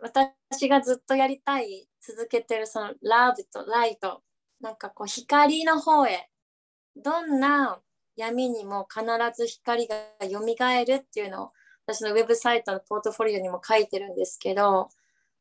[0.00, 4.22] 私がずっとやりたい、続けてるそのラブとライト、
[4.60, 6.28] なんかこう光の方へ、
[6.96, 7.80] どんな
[8.16, 9.04] 闇にも必
[9.36, 10.40] ず光が蘇
[10.86, 11.52] るっていうのを
[11.86, 14.90] 私のウェブサイトのポートフォリオにも書いてるんですけど、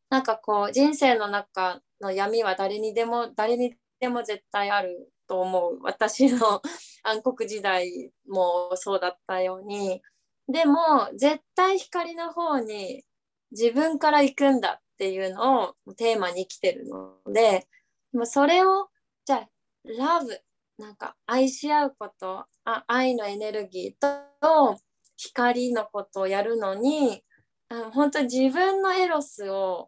[0.10, 6.62] なんかこう人生の中の闇は誰にでも誰にでも絶対あると思う私の
[7.04, 10.02] 暗黒時代もそうだったように
[10.50, 13.04] でも絶対光の方に
[13.52, 17.68] 自分から行くんだっていうのをテーマに生きてるので
[18.26, 18.90] それを
[19.26, 19.48] じゃあ
[19.86, 20.40] ラブ
[20.80, 24.08] なんか愛し合うことあ愛のエネルギー
[24.42, 24.80] と
[25.18, 27.24] 光のことをやるのに
[27.70, 29.88] あ本当自分のエロスを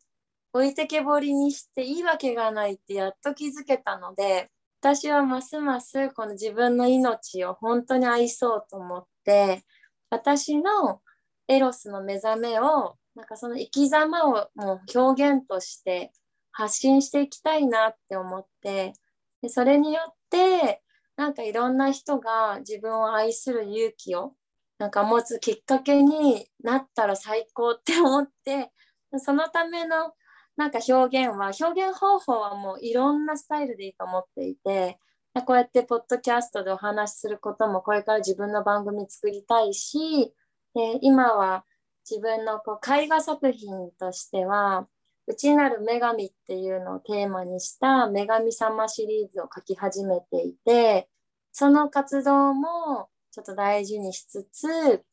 [0.53, 4.49] 置いてけぼりにしていいわけがないってやっと気づけたので
[4.81, 9.63] 私はますますこの自分の命を本当に愛そうと思って
[10.11, 11.01] 私の
[11.47, 16.11] エロスの目覚めをなんかその生き様をもう表現として
[16.51, 18.93] 発信していきたいなって思って
[19.41, 20.81] でそれによって
[21.15, 24.33] なんかいろんな人が自分を愛する勇気を
[24.79, 28.71] なんか持つきっかけになったら最高って思って
[29.17, 30.13] そのための
[30.57, 34.99] なんか表現は表現方法はもういろんなスタイルでいいと思っていて
[35.39, 40.33] こうやってポッドキャストでお話しすることもこれから自分の番組作りたいし
[40.75, 41.63] で今は
[42.09, 44.87] 自分のこう絵画作品としては
[45.27, 51.07] 内なる女神っていうのをテーマにした女神様シリーズを書き始めていて
[51.53, 55.03] その活動もちょっと大事にしつつ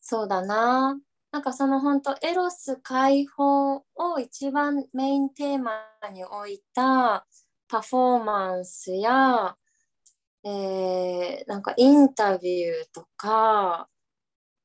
[0.00, 0.98] そうだな。
[1.30, 3.84] なんかその本当エロス解放を
[4.18, 7.26] 一番メインテーマに置いた
[7.70, 9.56] パフォーマンスや、
[10.44, 13.88] えーなんかインタビューとか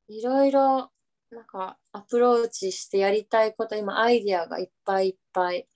[0.08, 0.90] いろいろ
[1.30, 5.68] なんかアプローチしてやりたいこと今アイディアがいっぱいいっぱい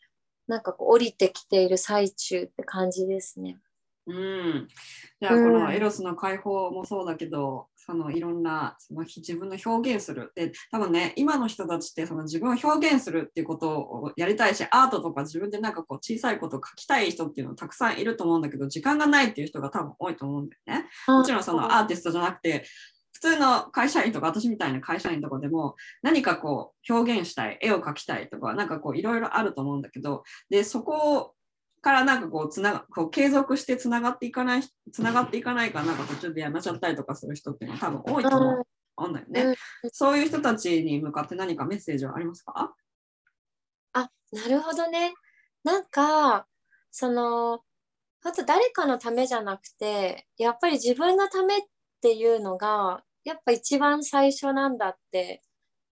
[0.47, 3.59] なんかこう降りてきている最中って感じですね。
[4.07, 4.67] うん。
[5.21, 20.89] じゃあこのエロスの解放もそうだけど、そのいろんなその自分の表現するで多分ね今の人たちってその自分を表現するっていうことをやりたいしアートとか自分でなんかこう小さいことを書きたい人っていうのたくさんいると思うんだけど時間がないっていう人が多分多いと思うんだよね。
[21.07, 22.65] もちろんそのアーティストじゃなくて
[23.13, 31.33] 普通の会社員とか私みたいな会社員とかでも何かこう表現したい絵を描きたいとかなんかこういろいろあると思うんだけどでそこ
[31.81, 38.65] からなんかこうつなこう継続してつながっていかないつながっていかないかなんか途中でやめちゃったりとかする人っていうのは多分多いと思
[38.97, 39.55] うんだよね。
[39.91, 42.73] そういう人たちに向かって何かメッセージはありますか？
[43.93, 45.13] あなるほどね。
[45.63, 46.47] なんか
[46.91, 47.61] その
[48.23, 51.61] あと誰かのためじゃなくてやっぱり自分のためっ
[52.01, 55.41] ていうのがやっぱ一番最初なんだって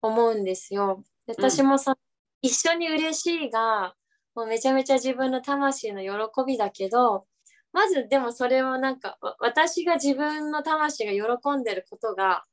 [0.02, 1.04] 思うんですよ。
[1.28, 1.98] 私もそ、うん、
[2.42, 3.94] 一緒に嬉しいが
[4.38, 6.12] もうめちゃめちゃ自分の魂の喜
[6.46, 7.26] びだけど
[7.74, 12.44] まずでもそれをなんか私が自分の魂が喜んでることが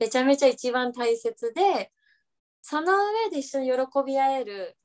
[0.00, 1.92] めちゃめちゃ一番大切で
[2.60, 2.92] その
[3.24, 4.76] 上で一緒に喜び合える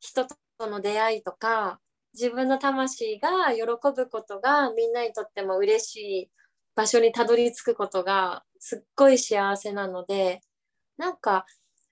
[0.00, 0.36] 人と
[0.68, 1.80] の出会いとか
[2.14, 3.64] 自分の魂が喜
[3.94, 6.30] ぶことがみんなにとっても嬉しい
[6.76, 10.40] 場所にたどり着くことがすっごい幸せなので
[10.96, 11.44] なんか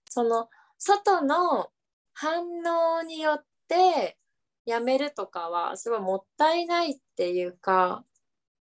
[0.08, 0.48] その
[0.78, 1.68] 外の
[2.14, 2.42] 反
[2.98, 4.16] 応によって
[4.64, 8.04] やめるとかはすごいもったいないっていうか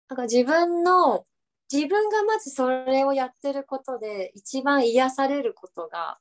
[0.08, 1.26] なんか自分の
[1.72, 6.18] 自分がまずそれをやってることで一番癒されることが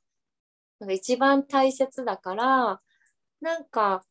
[0.80, 2.80] なんか一番大切だから
[3.40, 4.04] なんか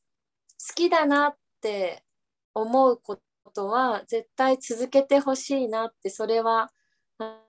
[0.68, 2.04] 好きだなって
[2.54, 3.20] 思うこ
[3.54, 6.72] とは絶対続けてほしいなってそれは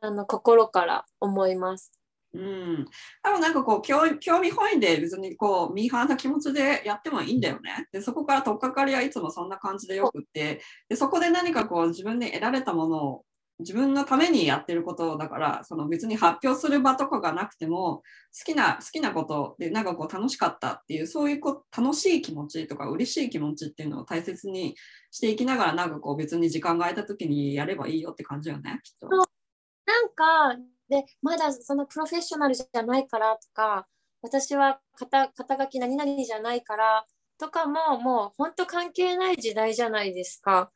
[0.00, 1.92] あの心から思います。
[2.34, 2.84] うん、
[3.22, 7.86] 多分なんかこう興味本位で別にこうミーハーな気持ちでやってもいいんだよね。
[7.92, 13.24] でそこから取っかかりはいつもそんな感じでよくってでそこで何かこう自分で得られたものを
[13.60, 18.02] 自分のためにやってることだからその別に発表する場とかがなくても
[18.36, 24.74] 好きな好きなことでなんかこう楽しかったっていうそういうこ楽しい気持ちとか嬉しい気持ちっていうのを大切に
[25.12, 29.08] していきながらなんかこう別に時間が空いた時にやればいいよって感じよねきっと。
[29.08, 33.86] なんかでまだそのプロフェッショナルじゃないからとか
[34.22, 37.04] 私は肩肩書き何々じゃないから
[37.38, 40.70] とかももう本当関係ない時代じゃないですか。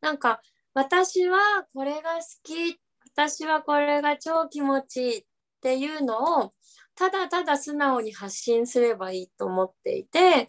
[0.00, 0.40] なんか
[0.74, 5.24] 私はこれが好き私はこれが超気持ちいいっ
[5.62, 6.52] ていうのを
[6.94, 10.48] ただただ素直に発信すればいいと思っていて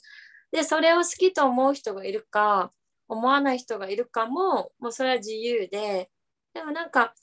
[0.52, 2.72] でそれを好きと思う人がいるか
[3.08, 6.10] 思わない人がいるかももうそれは自由で
[6.54, 7.14] でもなんか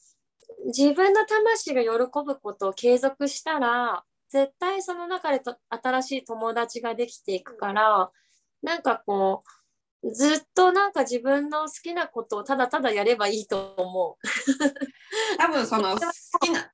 [0.66, 1.88] 自分の魂が喜
[2.24, 8.10] ぶことを継続したら絶対その中でと新しい友達ができていくから
[8.62, 9.42] なんかこ
[10.02, 14.26] うずっとなんか自分の好きなことをただただやればいいと思う。
[15.38, 16.72] 多分その 好きな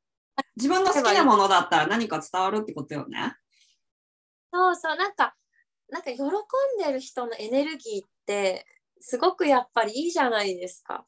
[0.56, 3.34] 自分の好きなものだったら何か伝わるってことよね。
[4.52, 5.36] そうそうなんか
[5.88, 6.28] なんか喜ん
[6.82, 8.66] でる人のエネルギーって
[9.00, 11.06] すごくやっぱりいいじゃないですか。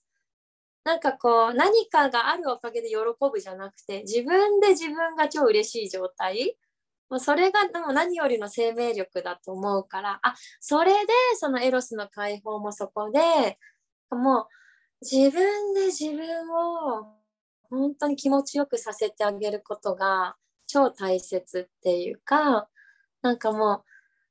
[0.85, 2.97] なんかこう何かがあるおかげで喜
[3.31, 6.57] ぶじゃなくて自分で自分が超嬉しい状態。
[7.11, 10.21] もうそれがでも何よりの生命力だと思うから。
[10.23, 13.59] あそれでそのエロスの解放もそこで
[14.11, 14.47] もう
[15.03, 17.21] 自分で自分を
[17.71, 22.69] 本当に気持ちよくさせてあげることが超大切っていうか
[23.23, 23.85] なんかも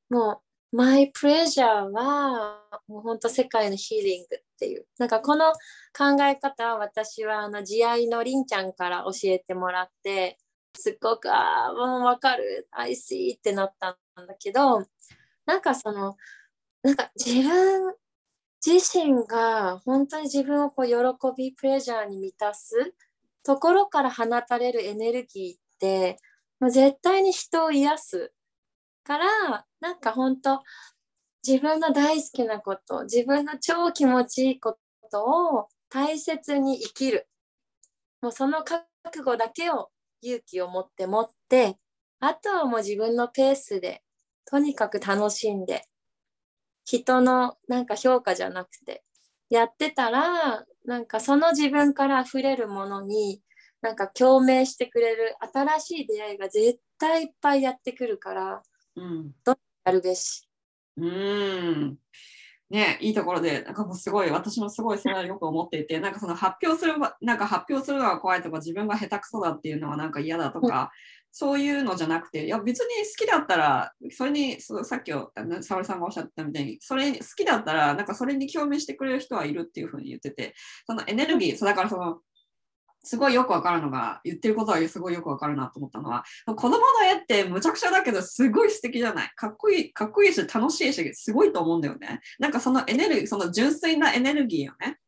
[0.09, 4.85] うもうマイプレジャーはもう本当世界のヒーリングっていう。
[4.99, 5.51] なんかこの
[5.97, 10.37] 考え方は私はあの慈愛のりんちゃんから教えてもらって
[10.75, 12.67] すっごくああもう分かる。
[12.71, 14.85] I see ってなったんだけど
[15.45, 16.15] なんかその
[16.83, 17.95] なんか自分
[18.65, 20.93] 自身が本当に自分をこう喜
[21.35, 22.93] びプレジャーに満たす
[23.43, 26.17] ところから放たれるエネルギーって
[26.59, 28.33] もう絶対に人を癒す
[29.09, 30.61] からなんか本当
[31.45, 34.77] 自分の大好きなこと自分の超気持ちいいこ
[35.11, 37.27] とを大切に生きる。
[38.21, 39.89] もうその覚悟だけを
[40.21, 41.77] 勇気を持って持って
[42.19, 44.03] あとはもう自分のペースで
[44.45, 45.85] とにかく楽しんで
[46.85, 49.03] 人のなんか評価じゃなくて
[49.49, 53.41] やってたらなんかその自分から溢れるものに
[53.81, 58.61] なんか共鳴してくれる新しい出会いが絶対いっぱいやってくるから、
[58.99, 60.47] うん、どやるべし。
[60.97, 61.97] うん
[62.69, 70.91] ね、いいところで、なんかもうすごい、私もすごいそれはよく思っていて、なんかその発表する、なんか発表するのが怖いとか、自分が下手くそだっていうのはなんか嫌だとか、
[71.31, 80.53] そういうのじゃなくて、いや別に好きだったら、それに、そさっき沙織さんがおっしゃったみたいに、それに好きだったら、なんかそれに共鳴してくれる人はいるっていうふうに言ってて、
[80.85, 82.21] そのエネルギー、そうだからその、好
[83.09, 86.77] すごいよくわかるのが、言ってることはすごいよくわかるなと思ったのは、子供の
[87.11, 92.19] 絵ってむちゃくちゃだけど、すごい素敵じゃないかっこいい、かっこいいし、楽しいし、すごいと思うんだよね。
[92.37, 94.99] なんかそのエネルギー、その純粋なエネルギーをね、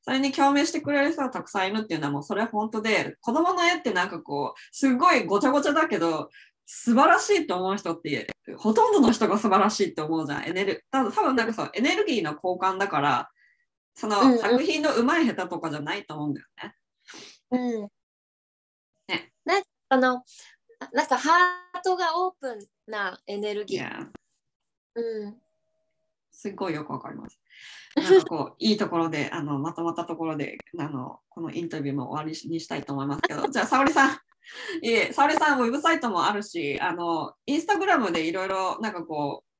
[0.00, 6.30] それに共鳴してくれる人がたくさんいるっていうのはもうそれは本当で、子供の絵ってなんかこう、すごいごちゃごちゃだけど、
[6.64, 8.26] 素晴らしいと思う人って、
[8.56, 10.44] ほとんどの人が素晴らしいって思うじゃん。
[10.44, 13.28] エネル多分なんかそう、エネルギーの交換だから、
[13.94, 16.74] その作品のうまい下手とかじゃないと思うんだよね。
[17.54, 17.88] うん。
[19.08, 19.32] ね。
[19.44, 20.24] なんかあの、
[20.92, 22.58] なんかハートがオープン
[22.90, 23.82] なエネルギー。
[23.82, 24.10] Yeah.
[24.96, 25.36] うん。
[26.30, 27.38] すごいよくわかります。
[27.96, 34.18] なんかこう、いいところで、 あの、まとまったところで、あの、このインタビューも終わりにしたいと思いますけど、 じゃあ、沙織さん、
[34.82, 39.50] いえ、沙織さん、ウェブサイトもあるし、あの、インスタグラムでいろいろ、なんかこう、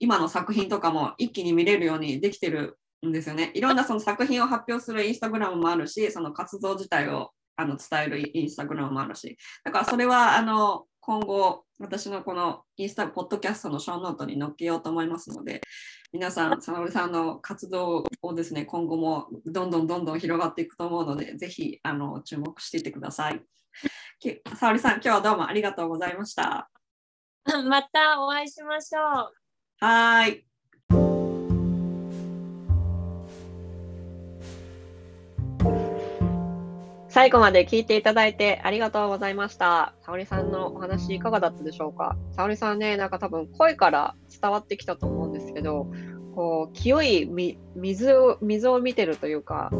[0.00, 3.52] 今の作品とかも一気に見れるようにできてるんですよね。
[3.54, 15.62] いろんなその作品を発表するインスタグラムもあるし、その活動自体をあの伝えるインスタグラムもあるし、だからそれはあの今後、私のこのインスタ、ポッドキャストのショーノートに載っけようと思いますので、
[16.12, 23.40] 皆さん、沙織さんの活動をですね、今後もどんどんどんどん広がっていくと思うので、ぜひあの注目していてください。
[24.54, 26.68] 沙織さん、今日はどうもありがとうございました。
[27.68, 29.32] またお会いしましょう。
[29.80, 30.47] はい。
[37.18, 39.92] 最後まで聞いていただいてありがとうございました。
[40.02, 42.16] 沙織さんのお話いかがだったでしょうか？
[42.30, 45.88] 沙織さんね、なんか多分声から伝わってきたと思うんですけど、
[46.36, 47.28] こう、清い
[47.74, 49.72] 水を、水を見てるというか、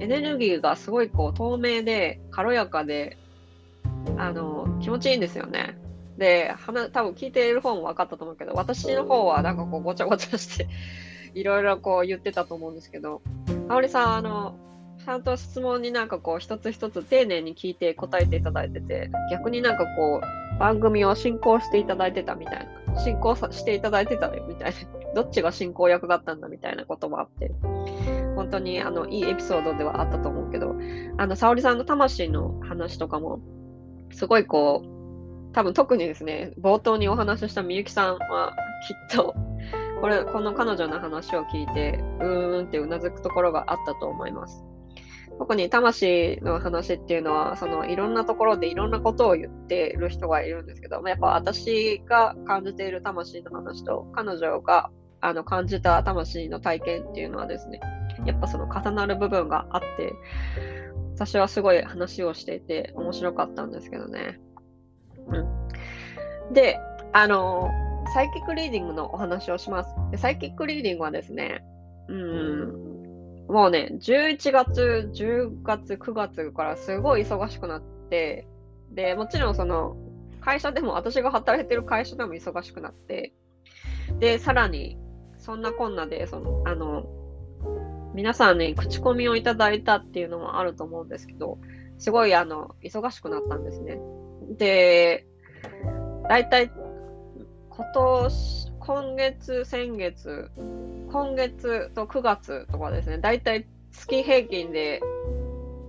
[0.00, 3.16] エネルギーがすごいこう透明で軽やかで、
[4.16, 5.78] あの、気持ちいいんですよね。
[6.18, 6.72] で、多
[7.04, 10.66] 分聞いている方も分かったと思うけど、私の方はなんかこうごちゃごちゃして
[11.32, 13.22] いろいろこう言ってたと思うんですけど、
[13.68, 14.56] 沙織さん、あの、
[15.04, 24.76] ちゃんと質問になんかこう一つ一つ丁寧に聞いて答えていただいてて、逆になんかこう番組を進行していただいてたみたいな、進行していただいてたねみたいな、
[25.14, 27.52] どっちが進行役だったんだみたいなこともあって、
[28.36, 30.76] 本当にあのいいエピソードではあったと思うけど、
[31.18, 33.40] あの、沙織さんの魂の話とかも、
[34.12, 38.54] すごいこう、多分特にですね、冒頭にお話ししたみゆきさんは
[38.86, 39.34] きっと、
[40.00, 44.64] これ、この彼女の話を聞いて、うーんってうなずくところがあったと思います。
[45.42, 54.90] 特に魂の話っていうのは、そのいろんなところでいろんなことを言ってる人がいるんですけど、まやっぱ私が感じている魂の話と、彼女が
[55.20, 57.80] あの感じた魂の体験っていうのはですね、
[58.24, 60.12] やっぱその重なる部分があって、
[61.16, 64.38] 私はすごい話をしていて面白かったんですけどね。
[65.26, 66.52] うん。
[66.52, 66.78] で、
[67.12, 67.68] あの、
[68.14, 69.90] サイキックリーディングのお話をします。
[70.12, 71.64] でサイキックリーディングはですね、
[72.06, 73.01] うん、
[73.52, 78.48] もうね、11月、10月、9月からすごい忙しくなって、
[78.90, 79.94] で、もちろんその、
[80.40, 83.34] 会社でも、私が働いてる会社でも忙しくなって、
[84.18, 84.98] で、さらに、
[85.36, 87.04] そんなこんなで、その、あの、
[88.14, 91.58] 皆さんに口コミをいただいたっていうのもあると思うんですけど、
[91.98, 94.00] すごい、あの、忙しくなったんですね。
[94.56, 95.26] で、
[96.26, 96.72] 大体、
[97.68, 105.00] 今年、今月、先月、今月と9月とかですね、だいたい月平均で、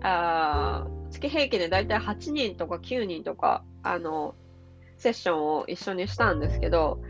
[0.03, 4.35] あ月平均でだいたい8人とか9人とか、あの、
[4.97, 7.01] セッションを一緒にしたんですけど、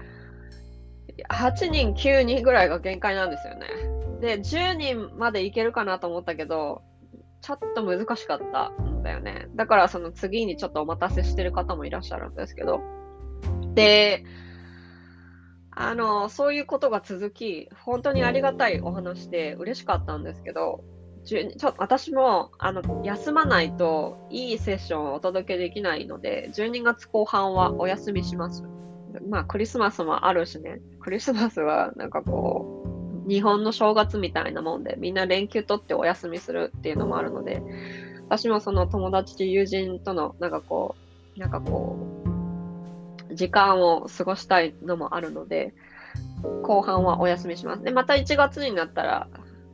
[1.29, 3.67] 8人、9人ぐらいが限界なんですよね。
[4.21, 6.81] で、10人までいけるかなと思ったけど、
[7.41, 9.49] ちょっと難しかったんだよね。
[9.55, 12.79] だからその次にちょっとお待たせしてる方もいらっしゃるんですけど。
[13.73, 14.23] で、
[15.75, 20.83] あの、そういうことが続き、本当にありがたいお話で嬉しかったんですけど、
[21.25, 28.63] ちょ私もあの休まないといいセッションをお届けできないので、12月後半はお休みします。
[29.29, 32.83] まあ、クリスマスもあるしね、クリスマスはなんかこ
[33.25, 37.61] う、日本の正月みたいなもんで、みんな連休取ってお休みするっていうのもあるので、
[38.27, 40.95] 私もその友達、友人とのなんかこ
[41.37, 42.22] う、なんかこう、
[43.35, 45.73] 時間を過ごしたいのもあるので、
[46.63, 47.83] 後半はお休みします。
[47.83, 49.27] で、また1月になったら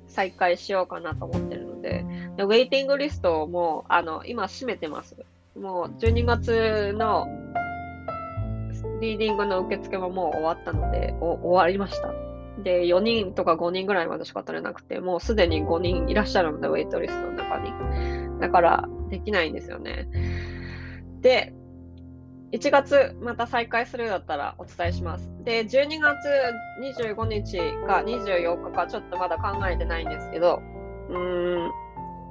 [0.07, 2.05] 再開しようかなと思ってるので、
[2.37, 5.15] でウェイティングリストもあの今閉めてます。
[5.59, 7.27] もう12月の
[9.01, 12.13] リーディングの受付ももう終わったので、終わりました。
[12.63, 17.71] で、4人とか5人ぐらいまでしか取れなくて、もうすでに5人いらっしゃるので、ウェイトリストの中に。
[18.39, 20.07] だから、できないんですよね。
[21.21, 21.53] で、
[22.51, 25.29] 1月また再開するようだったらお伝えします。
[25.43, 26.17] で、12月
[26.81, 30.61] 25日か24日かちょっとまだ考えてないんですけど、
[31.09, 31.71] うーん、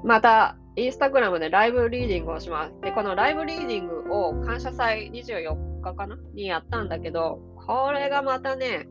[0.05, 2.81] またインスタグラムでライブリーディングをします。
[2.82, 8.89] で、このライブリーディングを感謝祭24日かなにやったんだけど、これがまたね、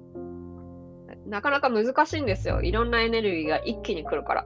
[1.28, 2.62] なかなか難しいんですよ。
[2.62, 4.46] いろんなエネルギーが一気に来るから。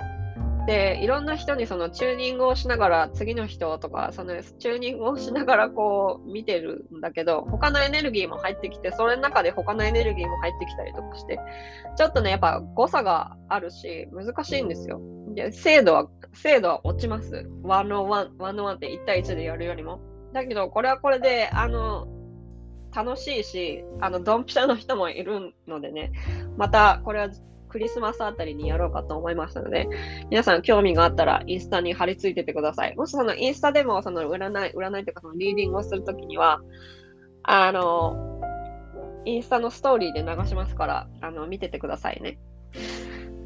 [0.68, 11.40] で、いろんな人にそのチューニングをしながら、次の人とか、そのチューニングをしながらこう見てるんだけど、他のエネルギーも入ってきて、それの中で他のエネルギーも入ってきたりとかして、
[11.98, 15.02] ちょっとね、やっぱ誤差があるし、難しいんですよ。
[15.34, 17.50] で精度は、精度は落ちます。
[17.64, 20.00] 101、101って1対1でやるよりも。
[20.34, 22.08] だけど、これはこれで、あの、
[22.94, 26.12] 楽しいし、あの、ドンピシャの人もいるのでね、
[26.58, 27.30] また、これは
[27.72, 29.88] クリスマスあたりにやろうかと思いましたので、
[30.30, 32.96] 皆さん興味があったらインスタに貼り付いててください。
[32.96, 36.62] もしそのインスタでもその占い、占いとかそのリーディングをするときには、
[37.44, 38.42] あの、
[39.26, 42.40] インスタのストーリーで流しますから、あの、見ててくださいね。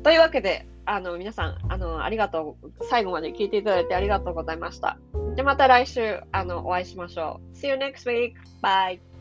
[0.04, 2.72] というわけで、あの、皆さん、あの、ありがとう。
[2.90, 5.00] 最後まで聞いていただいてありがとうございました。
[5.36, 7.58] で、また来週、あの、お会いしましょう。
[7.58, 8.34] See you next week.
[8.62, 9.15] Bye.